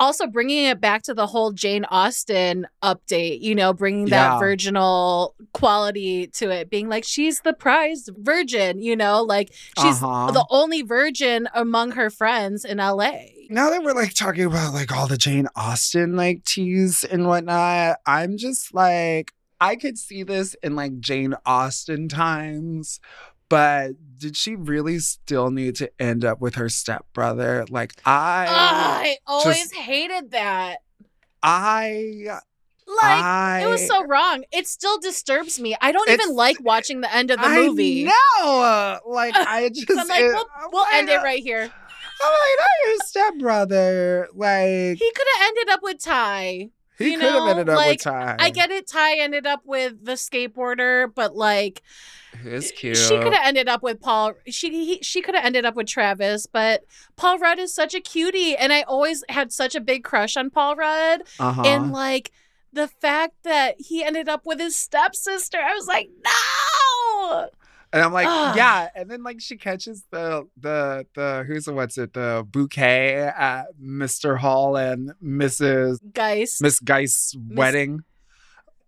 Also, 0.00 0.26
bringing 0.26 0.64
it 0.64 0.80
back 0.80 1.02
to 1.04 1.14
the 1.14 1.28
whole 1.28 1.52
Jane 1.52 1.84
Austen 1.84 2.66
update, 2.82 3.40
you 3.40 3.54
know, 3.54 3.72
bringing 3.72 4.06
that 4.06 4.32
Yeah. 4.32 4.38
virginal 4.40 5.36
quality 5.52 6.26
to 6.28 6.50
it, 6.50 6.68
being 6.70 6.88
like, 6.88 7.04
she's 7.04 7.42
the 7.42 7.52
prized 7.52 8.10
virgin, 8.18 8.82
you 8.82 8.96
know, 8.96 9.22
like 9.22 9.52
she's 9.80 10.02
Uh-huh. 10.02 10.32
the 10.32 10.44
only 10.50 10.82
virgin 10.82 11.48
among 11.54 11.92
her 11.92 12.10
friends 12.10 12.64
in 12.64 12.80
LA. 12.80 13.12
now 13.48 13.68
that 13.70 13.84
we're 13.84 13.92
like 13.92 14.14
talking 14.14 14.44
about 14.46 14.72
like 14.72 14.90
all 14.90 15.06
the 15.06 15.18
Jane 15.18 15.46
Austen 15.54 16.16
like 16.16 16.42
teas 16.44 17.04
and 17.04 17.28
whatnot, 17.28 17.98
I'm 18.06 18.38
just 18.38 18.72
like, 18.74 19.30
I 19.62 19.76
could 19.76 19.96
see 19.96 20.22
this 20.24 20.54
in 20.62 20.74
like 20.74 20.98
Jane 21.00 21.34
Austen 21.46 22.08
times, 22.08 22.98
but 23.48 23.92
did 24.18 24.36
she 24.36 24.56
really 24.56 24.98
still 24.98 25.50
need 25.50 25.76
to 25.76 25.90
end 26.00 26.24
up 26.24 26.40
with 26.40 26.56
her 26.56 26.68
stepbrother? 26.68 27.64
Like, 27.70 27.92
I, 28.04 28.46
I 28.48 29.16
always 29.26 29.56
just- 29.58 29.74
hated 29.74 30.32
that. 30.32 30.78
I, 31.44 32.22
Like, 32.86 33.24
I, 33.24 33.62
it 33.64 33.68
was 33.68 33.86
so 33.86 34.04
wrong. 34.06 34.44
It 34.52 34.66
still 34.66 34.98
disturbs 34.98 35.60
me. 35.60 35.76
I 35.80 35.92
don't 35.92 36.08
even 36.10 36.34
like 36.34 36.58
watching 36.60 37.00
the 37.00 37.14
end 37.14 37.30
of 37.30 37.38
the 37.40 37.46
I 37.46 37.56
movie. 37.66 38.04
No, 38.04 38.98
Like, 39.06 39.34
I 39.36 39.68
just, 39.72 39.90
I'm 39.90 40.08
like, 40.08 40.20
it- 40.22 40.32
we'll, 40.34 40.46
we'll 40.72 40.86
end 40.92 41.08
it 41.08 41.22
right 41.22 41.42
here. 41.42 41.62
I'm 42.24 42.30
like, 42.30 42.58
not 42.60 42.68
your 42.88 42.96
stepbrother. 43.04 44.28
Like, 44.34 44.98
He 44.98 45.12
could 45.14 45.26
have 45.38 45.48
ended 45.48 45.68
up 45.70 45.80
with 45.82 45.98
Ty. 46.02 46.70
He 47.02 47.12
you 47.12 47.18
could 47.18 47.24
have 47.30 47.34
know, 47.34 47.46
ended 47.46 47.68
up 47.68 47.76
like, 47.76 47.90
with 47.90 48.02
Ty. 48.02 48.36
I 48.38 48.50
get 48.50 48.70
it. 48.70 48.86
Ty 48.86 49.18
ended 49.18 49.46
up 49.46 49.62
with 49.64 50.04
the 50.04 50.12
skateboarder, 50.12 51.12
but 51.14 51.34
like, 51.36 51.82
It's 52.44 52.70
cute. 52.70 52.96
She 52.96 53.18
could 53.18 53.32
have 53.34 53.46
ended 53.46 53.68
up 53.68 53.82
with 53.82 54.00
Paul. 54.00 54.34
She 54.46 54.70
he, 54.70 54.98
she 55.02 55.22
could 55.22 55.34
have 55.34 55.44
ended 55.44 55.64
up 55.64 55.74
with 55.74 55.86
Travis, 55.86 56.46
but 56.46 56.84
Paul 57.16 57.38
Rudd 57.38 57.58
is 57.58 57.74
such 57.74 57.94
a 57.94 58.00
cutie, 58.00 58.56
and 58.56 58.72
I 58.72 58.82
always 58.82 59.22
had 59.28 59.52
such 59.52 59.74
a 59.74 59.80
big 59.80 60.04
crush 60.04 60.36
on 60.36 60.50
Paul 60.50 60.76
Rudd. 60.76 61.22
uh-huh. 61.38 61.62
And 61.64 61.92
like 61.92 62.32
the 62.72 62.88
fact 62.88 63.34
that 63.42 63.76
he 63.78 64.02
ended 64.02 64.28
up 64.28 64.46
with 64.46 64.58
his 64.58 64.76
stepsister, 64.76 65.58
I 65.58 65.74
was 65.74 65.86
like, 65.86 66.08
no. 66.24 67.48
And 67.92 68.02
I'm 68.02 68.12
like, 68.12 68.26
Ugh. 68.28 68.56
yeah. 68.56 68.88
And 68.94 69.10
then 69.10 69.22
like 69.22 69.40
she 69.40 69.56
catches 69.56 70.04
the 70.10 70.48
the 70.56 71.06
the 71.14 71.44
who's 71.46 71.66
the 71.66 71.74
what's 71.74 71.98
it 71.98 72.14
the 72.14 72.46
bouquet 72.50 73.16
at 73.18 73.66
Mr. 73.82 74.38
Hall 74.38 74.76
and 74.76 75.12
Mrs. 75.22 75.98
Guys, 76.14 76.58
Miss 76.62 76.80
Geist's 76.80 77.36
wedding. 77.50 78.00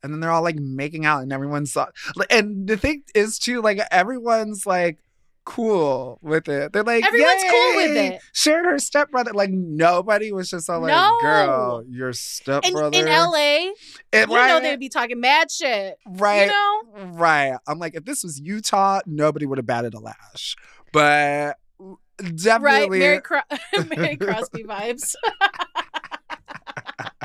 And 0.02 0.12
then 0.12 0.20
they're 0.20 0.30
all 0.30 0.42
like 0.42 0.56
making 0.56 1.06
out, 1.06 1.22
and 1.22 1.32
everyone's 1.32 1.74
like- 1.74 1.88
and 2.28 2.66
the 2.68 2.76
thing 2.76 3.04
is 3.14 3.38
too, 3.38 3.62
like 3.62 3.78
everyone's 3.90 4.66
like 4.66 4.98
cool 5.44 6.18
with 6.22 6.48
it. 6.48 6.72
They're 6.72 6.82
like, 6.82 7.04
Everyone's 7.04 7.42
cool 7.50 7.76
with 7.76 7.94
"Yay!" 7.96 8.06
it. 8.14 8.22
Shared 8.32 8.64
her 8.66 8.78
stepbrother. 8.78 9.32
Like 9.32 9.50
nobody 9.50 10.32
was 10.32 10.50
just 10.50 10.68
all 10.70 10.80
like, 10.80 10.92
No. 10.92 11.16
girl, 11.20 11.84
your 11.88 12.08
in, 12.08 12.14
stepbrother. 12.14 12.98
in 12.98 13.06
LA, 13.06 13.70
And 14.12 14.30
you 14.30 14.36
know 14.36 14.60
they'd 14.60 14.80
be 14.80 14.88
talking 14.88 15.20
mad 15.20 15.50
shit. 15.50 15.96
right. 16.06 16.46
You 16.46 16.46
know? 16.48 16.82
Right. 17.12 17.56
I'm 17.66 17.78
like, 17.78 17.94
if 17.94 18.04
this 18.04 18.22
was 18.24 18.40
Utah, 18.40 19.00
nobody 19.06 19.46
would 19.46 19.58
have 19.58 19.66
batted 19.66 19.94
a 19.94 20.00
lash. 20.00 20.56
But 20.92 21.56
Right, 21.78 22.36
definitely 22.36 22.98
Mary, 23.00 23.20
Cro- 23.20 23.40
Mary 23.96 24.16
Crosby 24.16 24.62
vibes. 24.64 25.14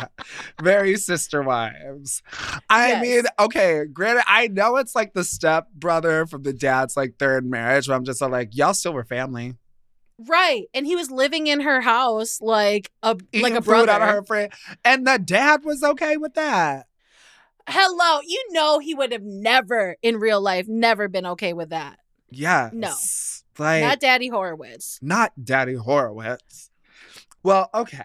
very 0.61 0.95
sister 0.97 1.41
wives. 1.41 2.21
I 2.69 2.89
Yes. 2.89 3.01
mean, 3.01 3.23
okay, 3.39 3.85
granted, 3.91 4.23
I 4.27 4.47
know 4.47 4.77
it's 4.77 4.95
like 4.95 5.13
the 5.13 5.23
step 5.23 5.67
brother 5.73 6.25
from 6.25 6.43
the 6.43 6.53
dad's 6.53 6.95
like 6.97 7.15
third 7.19 7.45
marriage, 7.45 7.87
but 7.87 7.93
I'm 7.95 8.05
just 8.05 8.21
like, 8.21 8.55
y'all 8.55 8.73
still 8.73 8.93
were 8.93 9.03
family. 9.03 9.55
right, 10.27 10.65
and 10.73 10.85
he 10.85 10.95
was 10.95 11.09
living 11.11 11.47
in 11.47 11.61
her 11.61 11.81
house 11.81 12.39
like 12.41 12.91
a 13.03 13.17
Eating 13.31 13.41
like 13.43 13.53
a 13.53 13.61
brother. 13.61 13.91
out 13.91 14.01
of 14.01 14.09
her 14.09 14.23
friend. 14.23 14.51
And 14.83 15.07
the 15.07 15.17
dad 15.17 15.63
was 15.63 15.81
okay 15.83 16.17
with 16.17 16.33
that. 16.33 16.87
Hello, 17.67 18.19
you 18.25 18.43
know 18.51 18.79
he 18.79 18.95
would 18.95 19.11
have 19.11 19.23
never 19.23 19.95
in 20.01 20.17
real 20.17 20.41
life 20.41 20.67
never 20.67 21.07
been 21.07 21.25
okay 21.27 21.53
with 21.53 21.69
that. 21.69 21.99
Yes. 22.31 23.43
Like 23.57 23.81
Not 23.83 23.99
Daddy 23.99 24.27
Horowitz. 24.29 24.99
not 25.01 25.33
Daddy 25.43 25.75
Horowitz. 25.75 26.69
Well, 27.43 27.69
okay. 27.73 28.03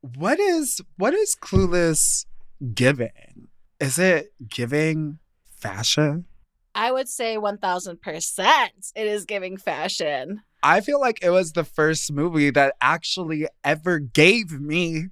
What 0.00 0.38
is 0.38 0.80
what 0.96 1.14
is 1.14 1.34
Clueless 1.34 2.26
giving? 2.74 3.48
Is 3.80 3.98
it 3.98 4.32
giving 4.48 5.18
fashion? 5.50 6.26
I 6.74 6.92
would 6.92 7.08
say 7.08 7.36
1000% 7.36 8.92
it 8.94 9.06
is 9.06 9.24
giving 9.24 9.56
fashion. 9.56 10.42
I 10.62 10.80
feel 10.80 11.00
like 11.00 11.22
it 11.22 11.30
was 11.30 11.52
the 11.52 11.64
first 11.64 12.12
movie 12.12 12.50
that 12.50 12.74
actually 12.80 13.46
ever 13.64 13.98
gave 13.98 14.60
me 14.60 15.06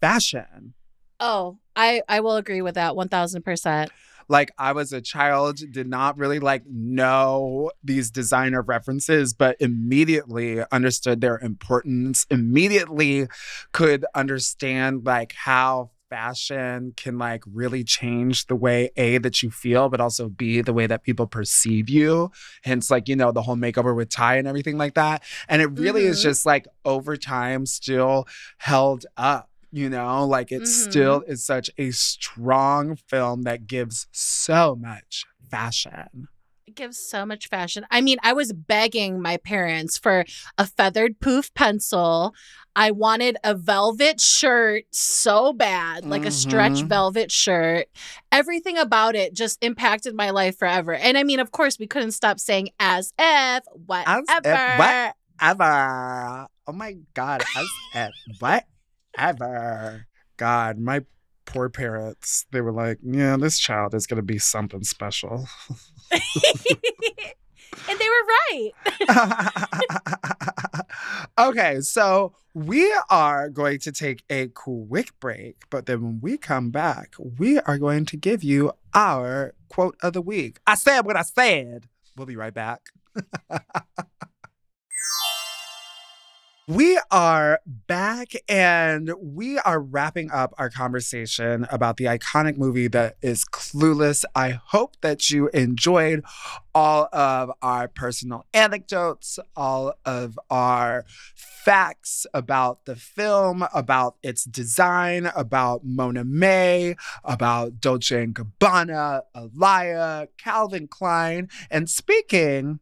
fashion. 0.00 0.74
Oh, 1.18 1.58
I 1.76 2.02
I 2.08 2.20
will 2.20 2.36
agree 2.36 2.62
with 2.62 2.76
that 2.76 2.94
1000%. 2.94 3.90
Like 4.30 4.52
I 4.56 4.70
was 4.72 4.92
a 4.92 5.00
child, 5.00 5.56
did 5.72 5.88
not 5.88 6.16
really 6.16 6.38
like 6.38 6.62
know 6.66 7.72
these 7.82 8.12
designer 8.12 8.62
references, 8.62 9.34
but 9.34 9.56
immediately 9.58 10.62
understood 10.70 11.20
their 11.20 11.36
importance, 11.38 12.26
immediately 12.30 13.26
could 13.72 14.06
understand 14.14 15.04
like 15.04 15.32
how 15.32 15.90
fashion 16.08 16.92
can 16.96 17.18
like 17.18 17.42
really 17.46 17.82
change 17.84 18.46
the 18.46 18.54
way 18.54 18.90
A 18.96 19.18
that 19.18 19.42
you 19.42 19.50
feel, 19.50 19.88
but 19.88 20.00
also 20.00 20.28
B 20.28 20.60
the 20.60 20.72
way 20.72 20.86
that 20.86 21.02
people 21.02 21.26
perceive 21.26 21.88
you. 21.88 22.30
Hence, 22.62 22.88
like, 22.90 23.08
you 23.08 23.16
know, 23.16 23.32
the 23.32 23.42
whole 23.42 23.56
makeover 23.56 23.96
with 23.96 24.10
Tai 24.10 24.36
and 24.36 24.46
everything 24.46 24.78
like 24.78 24.94
that. 24.94 25.24
And 25.48 25.60
it 25.60 25.66
really 25.78 26.04
is 26.04 26.18
Mhm. 26.20 26.22
just 26.22 26.46
like 26.46 26.66
over 26.84 27.16
time 27.16 27.66
still 27.66 28.26
held 28.58 29.06
up. 29.16 29.49
You 29.72 29.88
know, 29.88 30.26
like 30.26 30.50
it 30.50 30.62
Mhm. 30.62 30.66
still 30.66 31.22
is 31.26 31.44
such 31.44 31.70
a 31.78 31.90
strong 31.92 32.96
film 32.96 33.42
that 33.42 33.66
gives 33.66 34.08
so 34.10 34.74
much 34.74 35.24
fashion. 35.50 36.28
It 36.66 36.74
gives 36.74 36.98
so 36.98 37.24
much 37.26 37.48
fashion. 37.48 37.84
I 37.90 38.00
mean, 38.00 38.18
I 38.22 38.32
was 38.32 38.52
begging 38.52 39.20
my 39.20 39.36
parents 39.38 39.98
for 39.98 40.24
a 40.58 40.66
feathered 40.66 41.18
poof 41.20 41.52
pencil. 41.54 42.32
I 42.76 42.92
wanted 42.92 43.36
a 43.42 43.54
velvet 43.56 44.20
shirt 44.20 44.84
so 44.92 45.52
bad, 45.52 46.04
like 46.04 46.24
a 46.24 46.30
stretch 46.30 46.82
Mhm. 46.82 46.88
velvet 46.88 47.32
shirt. 47.32 47.88
Everything 48.30 48.78
about 48.78 49.16
it 49.16 49.34
just 49.34 49.58
impacted 49.62 50.14
my 50.14 50.30
life 50.30 50.58
forever. 50.58 50.94
And 50.94 51.18
I 51.18 51.24
mean, 51.24 51.40
of 51.40 51.50
course, 51.50 51.78
we 51.78 51.88
couldn't 51.88 52.12
stop 52.12 52.38
saying 52.38 52.70
as 52.78 53.12
if, 53.18 53.64
whatever. 53.86 54.24
if 54.44 54.78
whatever 54.78 56.46
Oh 56.66 56.72
my 56.72 56.96
God. 57.14 57.42
As 57.56 57.68
at 57.94 58.12
whatever. 59.14 60.06
God, 60.36 60.78
my 60.78 61.04
poor 61.44 61.68
parents, 61.68 62.46
they 62.52 62.60
were 62.60 62.72
like, 62.72 62.98
yeah, 63.02 63.36
this 63.36 63.58
child 63.58 63.94
is 63.94 64.06
going 64.06 64.16
to 64.16 64.22
be 64.22 64.38
something 64.38 64.84
special. 64.84 65.48
and 66.12 66.20
they 67.98 68.08
were 68.08 68.26
right. 68.52 68.72
okay, 71.38 71.80
so 71.80 72.34
we 72.54 72.92
are 73.10 73.48
going 73.48 73.78
to 73.80 73.92
take 73.92 74.24
a 74.30 74.48
quick 74.48 75.18
break, 75.20 75.56
but 75.70 75.86
then 75.86 76.02
when 76.02 76.20
we 76.20 76.36
come 76.38 76.70
back, 76.70 77.14
we 77.18 77.58
are 77.60 77.78
going 77.78 78.04
to 78.06 78.16
give 78.16 78.42
you 78.42 78.72
our 78.94 79.54
quote 79.68 79.96
of 80.02 80.12
the 80.12 80.22
week. 80.22 80.60
I 80.66 80.74
said 80.74 81.02
what 81.02 81.16
I 81.16 81.22
said. 81.22 81.86
We'll 82.16 82.26
be 82.26 82.36
right 82.36 82.54
back. 82.54 82.80
We 86.70 87.00
are 87.10 87.58
back 87.66 88.28
and 88.48 89.10
we 89.20 89.58
are 89.58 89.80
wrapping 89.80 90.30
up 90.30 90.54
our 90.56 90.70
conversation 90.70 91.66
about 91.68 91.96
the 91.96 92.04
iconic 92.04 92.58
movie 92.58 92.86
that 92.86 93.16
is 93.20 93.44
Clueless. 93.44 94.24
I 94.36 94.50
hope 94.50 94.96
that 95.00 95.30
you 95.30 95.48
enjoyed 95.48 96.24
all 96.72 97.08
of 97.12 97.50
our 97.60 97.88
personal 97.88 98.46
anecdotes, 98.54 99.40
all 99.56 99.94
of 100.04 100.38
our 100.48 101.06
facts 101.34 102.24
about 102.32 102.84
the 102.84 102.94
film, 102.94 103.66
about 103.74 104.14
its 104.22 104.44
design, 104.44 105.28
about 105.34 105.84
Mona 105.84 106.22
May, 106.22 106.94
about 107.24 107.80
Dolce 107.80 108.22
and 108.22 108.32
Gabbana, 108.32 109.22
Alaïa, 109.34 110.28
Calvin 110.38 110.86
Klein. 110.86 111.48
And 111.68 111.90
speaking 111.90 112.78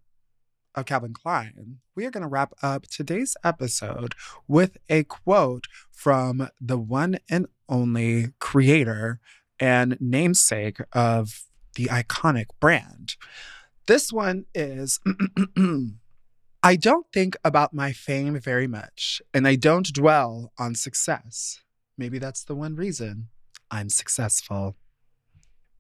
of 0.79 0.87
Calvin 0.87 1.13
Klein, 1.13 1.79
we 1.95 2.07
are 2.07 2.11
going 2.11 2.23
to 2.23 2.29
wrap 2.29 2.53
up 2.63 2.87
today's 2.87 3.37
episode 3.45 4.15
with 4.47 4.77
a 4.89 5.05
quote 5.05 5.67
from 5.91 6.49
the 6.61 6.79
one 6.79 7.19
and 7.29 7.47
only 7.69 8.29
creator 8.39 9.21
and 9.59 9.97
namesake 10.01 10.79
of 10.93 11.45
the 11.75 11.87
iconic 11.87 12.47
brand. 12.61 13.17
This 13.87 14.13
one 14.13 14.47
is 14.55 15.01
I 16.63 16.77
don't 16.77 17.07
think 17.13 17.37
about 17.45 17.73
my 17.73 17.93
fame 17.93 18.39
very 18.39 18.67
much, 18.67 19.23
and 19.33 19.47
I 19.47 19.57
don't 19.57 19.93
dwell 19.93 20.53
on 20.59 20.75
success. 20.75 21.61
Maybe 21.97 22.19
that's 22.19 22.45
the 22.45 22.55
one 22.55 22.77
reason 22.77 23.29
I'm 23.71 23.89
successful. 23.89 24.77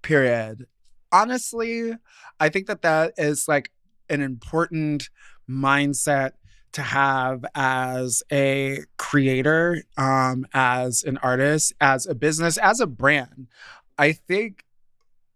Period. 0.03 0.67
Honestly, 1.11 1.95
I 2.39 2.49
think 2.49 2.67
that 2.67 2.83
that 2.83 3.15
is 3.17 3.49
like 3.49 3.71
an 4.11 4.21
important 4.21 5.11
mindset 5.49 6.33
to 6.73 6.83
have 6.83 7.45
as 7.55 8.23
a 8.31 8.81
creator, 8.99 9.83
um, 9.97 10.47
as 10.53 11.03
an 11.03 11.17
artist, 11.19 11.73
as 11.81 12.07
a 12.07 12.15
business, 12.15 12.59
as 12.59 12.81
a 12.81 12.87
brand. 12.87 13.49
I 13.97 14.13
think 14.13 14.65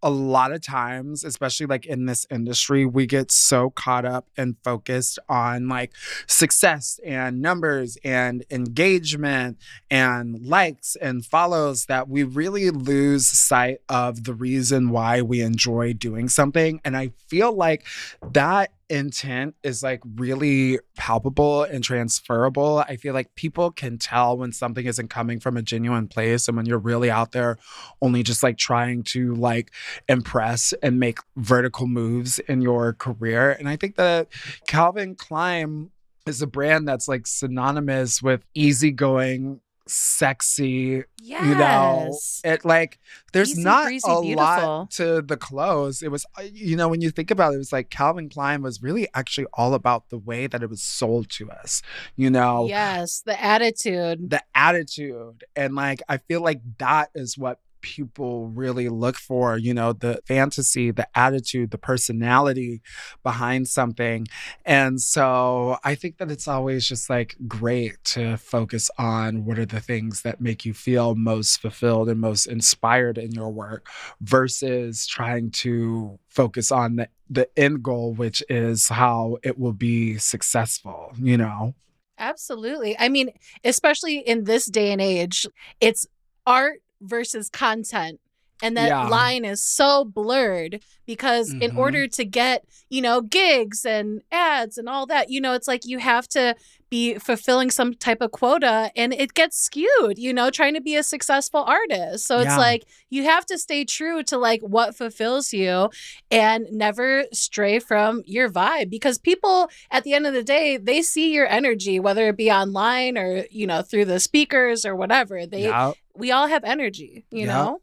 a 0.03 0.11
lot 0.11 0.53
of 0.53 0.61
times, 0.61 1.25
especially 1.25 1.67
like 1.67 1.87
in 1.87 2.07
this 2.07 2.27
industry, 2.31 2.85
we 2.85 3.07
get 3.07 3.31
so 3.31 3.71
caught 3.71 4.05
up 4.05 4.29
and 4.37 4.57
focused 4.65 5.19
on 5.29 5.69
like 5.69 5.93
success 6.27 6.99
and 7.05 7.41
numbers 7.41 7.97
and 8.05 8.45
engagement 8.51 9.59
and 9.91 10.45
likes 10.45 10.97
and 10.97 11.25
follows 11.25 11.87
that 11.87 12.09
we 12.09 12.23
really 12.25 12.71
lose 12.71 13.27
sight 13.27 13.79
of 13.89 14.25
the 14.25 14.35
reason 14.35 14.91
why 14.91 15.23
we 15.23 15.41
enjoy 15.41 15.93
doing 15.93 16.29
something. 16.29 16.81
And 16.85 16.97
I 16.97 17.13
feel 17.29 17.53
like 17.53 17.87
that 18.33 18.73
intent 18.89 19.55
is 19.63 19.83
like 19.83 20.01
really 20.17 20.79
palpable 20.97 21.63
and 21.63 21.83
transferable. 21.83 22.79
I 22.79 22.97
feel 22.97 23.15
like 23.15 23.35
people 23.35 23.71
can 23.71 23.99
tell 23.99 24.37
when 24.37 24.53
something 24.53 24.85
isn't 24.85 25.09
coming 25.09 25.41
from 25.41 25.57
a 25.57 25.63
genuine 25.63 26.09
place 26.09 26.49
and 26.49 26.57
when 26.57 26.67
you're 26.67 26.79
really 26.79 27.11
out 27.11 27.33
there 27.33 27.59
only 28.01 28.23
just 28.23 28.43
like 28.43 28.59
trying 28.59 29.03
to 29.05 29.35
like 29.35 29.73
impress 30.09 30.73
and 30.83 31.01
make 31.01 31.19
vertical 31.37 31.87
moves 31.87 32.39
in 32.41 32.61
your 32.61 32.93
career. 32.93 33.53
And 33.53 33.69
I 33.69 33.77
think 33.77 33.97
that 33.97 34.29
Calvin 34.67 35.15
Klein 35.15 35.91
is 36.27 36.43
a 36.43 36.47
brand 36.47 36.87
that's 36.87 37.09
like 37.09 37.27
synonymous 37.27 38.23
with 38.23 38.45
easygoing 38.55 39.61
sexy. 39.87 41.05
Yes. 41.21 41.45
You 41.47 41.55
know, 41.55 42.19
it 42.53 42.65
like 42.65 42.99
there's 43.33 43.51
Easy 43.51 43.63
not 43.65 43.85
breezy, 43.87 44.11
a 44.11 44.21
beautiful. 44.21 44.37
lot 44.45 44.91
to 44.93 45.23
the 45.23 45.37
clothes. 45.37 46.03
It 46.03 46.11
was, 46.11 46.25
uh, 46.39 46.43
you 46.53 46.77
know, 46.77 46.89
when 46.89 47.01
you 47.01 47.11
think 47.11 47.31
about 47.31 47.53
it, 47.53 47.57
it 47.57 47.59
was 47.59 47.73
like 47.73 47.91
Calvin 47.91 48.29
Klein 48.29 48.63
was 48.63 48.83
really 48.83 49.09
actually 49.15 49.47
all 49.55 49.75
about 49.75 50.09
the 50.11 50.19
way 50.19 50.47
that 50.47 50.63
it 50.63 50.71
was 50.71 50.83
sold 50.83 51.31
to 51.31 51.51
us. 51.51 51.83
You 52.17 52.31
know, 52.31 52.67
Yes, 52.69 53.21
the 53.25 53.41
attitude. 53.43 54.31
the 54.31 54.43
attitude 54.55 55.45
and 55.57 55.75
like 55.75 56.01
i 56.09 56.17
feel 56.17 56.41
like 56.41 56.61
that 56.79 57.11
is 57.15 57.37
what 57.37 57.59
people 57.83 58.49
really 58.49 58.89
look 58.89 59.17
for 59.17 59.59
you 59.59 59.75
know 59.75 59.93
the 59.93 60.21
fantasy 60.27 60.91
the 60.91 61.07
attitude 61.15 61.71
the 61.71 61.79
personality 61.79 62.81
behind 63.23 63.69
something 63.69 64.27
and 64.65 65.01
so 65.01 65.77
i 65.85 65.95
think 65.95 66.17
that 66.19 66.31
it's 66.31 66.49
always 66.49 66.89
just 66.89 67.11
like 67.11 67.37
great 67.47 68.03
to 68.05 68.37
focus 68.37 68.91
on 68.99 69.45
what 69.45 69.59
are 69.59 69.67
the 69.67 69.81
things 69.81 70.23
that 70.23 70.41
make 70.41 70.65
you 70.65 70.73
feel 70.73 71.15
most 71.15 71.61
fulfilled 71.61 72.09
and 72.09 72.21
most 72.21 72.47
inspired 72.47 73.19
in 73.19 73.33
your 73.33 73.51
work 73.51 73.89
versus 74.21 75.07
trying 75.07 75.51
to 75.51 76.19
focus 76.29 76.73
on 76.73 76.97
the, 76.97 77.09
the 77.29 77.49
end 77.59 77.83
goal 77.83 78.15
which 78.15 78.43
is 78.49 78.89
how 78.89 79.37
it 79.43 79.59
will 79.59 79.73
be 79.73 80.17
successful 80.17 81.13
you 81.21 81.37
know 81.37 81.75
Absolutely. 82.19 82.97
I 83.01 83.09
mean, 83.09 83.31
especially 83.65 84.19
in 84.19 84.45
this 84.45 84.67
day 84.67 84.93
and 84.93 85.01
age, 85.01 85.45
it's 85.81 86.07
art 86.47 86.81
versus 87.03 87.51
content. 87.51 88.21
And 88.63 88.77
that 88.79 88.89
Yeah. 88.89 89.09
line 89.09 89.45
is 89.45 89.63
so 89.63 90.05
blurred 90.05 90.83
because 91.07 91.55
in 91.61 91.73
Mhm. 91.73 91.77
order 91.77 92.09
to 92.09 92.25
get, 92.25 92.65
you 92.89 93.03
know, 93.03 93.21
gigs 93.21 93.85
and 93.85 94.23
ads 94.33 94.79
and 94.79 94.89
all 94.89 95.07
that, 95.07 95.31
you 95.31 95.41
know, 95.41 95.53
it's 95.55 95.69
like 95.69 95.83
you 95.85 95.99
have 95.99 96.29
to 96.29 96.55
be 96.91 97.19
fulfilling 97.19 97.71
some 97.71 97.95
type 97.95 98.21
of 98.23 98.31
quota 98.33 98.91
and 98.97 99.13
it 99.13 99.35
gets 99.35 99.59
skewed, 99.59 100.19
you 100.19 100.33
know, 100.33 100.51
trying 100.51 100.75
to 100.75 100.81
be 100.81 100.95
a 100.97 101.03
successful 101.03 101.63
artist. 101.65 102.27
So 102.27 102.39
it's 102.41 102.57
Yeah. 102.57 102.59
like 102.59 102.85
you 103.11 103.25
have 103.25 103.47
to 103.47 103.59
stay 103.59 103.85
true 103.85 104.23
to 104.25 104.39
like 104.39 104.61
what 104.63 104.97
fulfills 104.97 105.53
you 105.53 105.91
and 106.31 106.67
never 106.71 107.25
stray 107.33 107.79
from 107.81 108.23
your 108.27 108.51
vibe 108.51 108.91
because 108.91 109.19
people 109.19 109.69
at 109.91 110.05
the 110.05 110.15
end 110.15 110.27
of 110.27 110.35
the 110.35 110.43
day 110.45 110.77
they 110.77 111.03
see 111.03 111.33
your 111.33 111.47
energy 111.47 112.01
whether 112.01 112.29
it 112.29 112.37
be 112.37 112.51
online 112.51 113.19
or 113.19 113.45
you 113.51 113.67
know 113.67 113.83
through 113.83 114.05
the 114.05 114.21
speakers 114.21 114.85
or 114.87 114.95
whatever 114.97 115.47
they 115.47 115.63
yeah 115.65 115.93
we 116.15 116.31
all 116.31 116.47
have 116.47 116.65
energy 116.65 117.25
you 117.31 117.47
know 117.47 117.82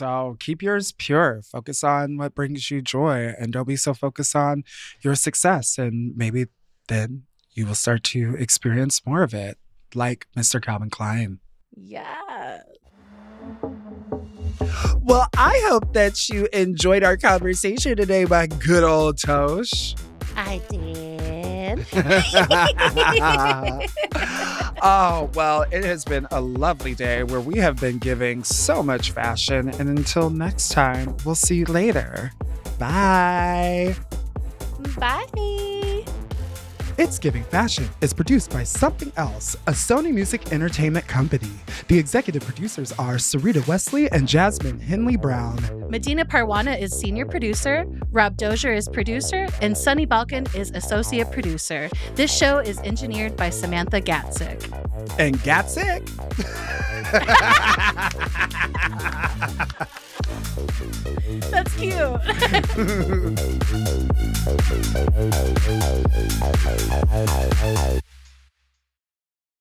So 0.00 0.38
keep 0.40 0.62
yours 0.62 0.92
pure. 0.92 1.42
Focus 1.42 1.84
on 1.84 2.16
what 2.16 2.34
brings 2.34 2.70
you 2.70 2.80
joy 2.80 3.34
and 3.38 3.52
don't 3.52 3.68
be 3.68 3.76
so 3.76 3.92
focused 3.92 4.34
on 4.34 4.64
your 5.02 5.14
success. 5.14 5.76
And 5.76 6.16
maybe 6.16 6.46
then 6.88 7.24
you 7.52 7.66
will 7.66 7.74
start 7.74 8.02
to 8.04 8.34
experience 8.36 9.04
more 9.04 9.22
of 9.22 9.34
it, 9.34 9.58
like 9.94 10.26
Mr. 10.34 10.62
Calvin 10.62 10.88
Klein. 10.88 11.40
yeah 11.76 12.60
Well, 15.02 15.28
I 15.36 15.62
hope 15.68 15.92
that 15.92 16.30
you 16.30 16.48
enjoyed 16.54 17.04
our 17.04 17.18
conversation 17.18 17.94
today, 17.94 18.24
my 18.24 18.46
good 18.46 18.84
old 18.84 19.18
Tosh. 19.18 19.94
i 20.34 20.62
did 20.70 21.19
oh, 24.82 25.30
well, 25.34 25.62
it 25.70 25.84
has 25.84 26.04
been 26.04 26.26
a 26.30 26.40
lovely 26.40 26.94
day 26.94 27.22
where 27.22 27.40
we 27.40 27.58
have 27.58 27.76
been 27.76 27.98
giving 27.98 28.44
so 28.44 28.82
much 28.82 29.10
fashion. 29.12 29.68
And 29.68 29.88
until 29.88 30.30
next 30.30 30.70
time, 30.70 31.16
we'll 31.24 31.34
see 31.34 31.56
you 31.56 31.66
later. 31.66 32.32
Bye. 32.78 33.94
bye 34.98 35.26
It's 37.02 37.18
Giving 37.18 37.44
Fashion 37.44 37.88
is 38.02 38.12
produced 38.12 38.50
by 38.50 38.62
Somethin' 38.62 39.10
Else, 39.16 39.56
a 39.66 39.70
Sony 39.70 40.12
Music 40.12 40.52
Entertainment 40.52 41.08
company. 41.08 41.48
The 41.88 41.98
executive 41.98 42.42
producers 42.44 42.92
are 42.92 43.14
Sarita 43.14 43.66
Wesley 43.66 44.10
and 44.10 44.28
Jasmine 44.28 44.78
Henley 44.78 45.16
Brown. 45.16 45.56
medina 45.88 46.26
parwana 46.26 46.78
is 46.78 46.92
senior 46.92 47.24
producer 47.24 47.86
rob 48.12 48.36
dozier 48.36 48.74
is 48.74 48.86
producer 48.86 49.48
and 49.62 49.78
sunny 49.78 50.04
balkan 50.04 50.44
is 50.54 50.70
associate 50.74 51.32
producer 51.32 51.88
this 52.16 52.30
show 52.30 52.58
is 52.58 52.78
engineered 52.80 53.34
by 53.34 53.48
samantha 53.48 53.98
gatzik 53.98 54.60
And 55.18 55.36
Gatzik. 55.38 56.04
that's 61.50 61.74
cute 61.74 62.20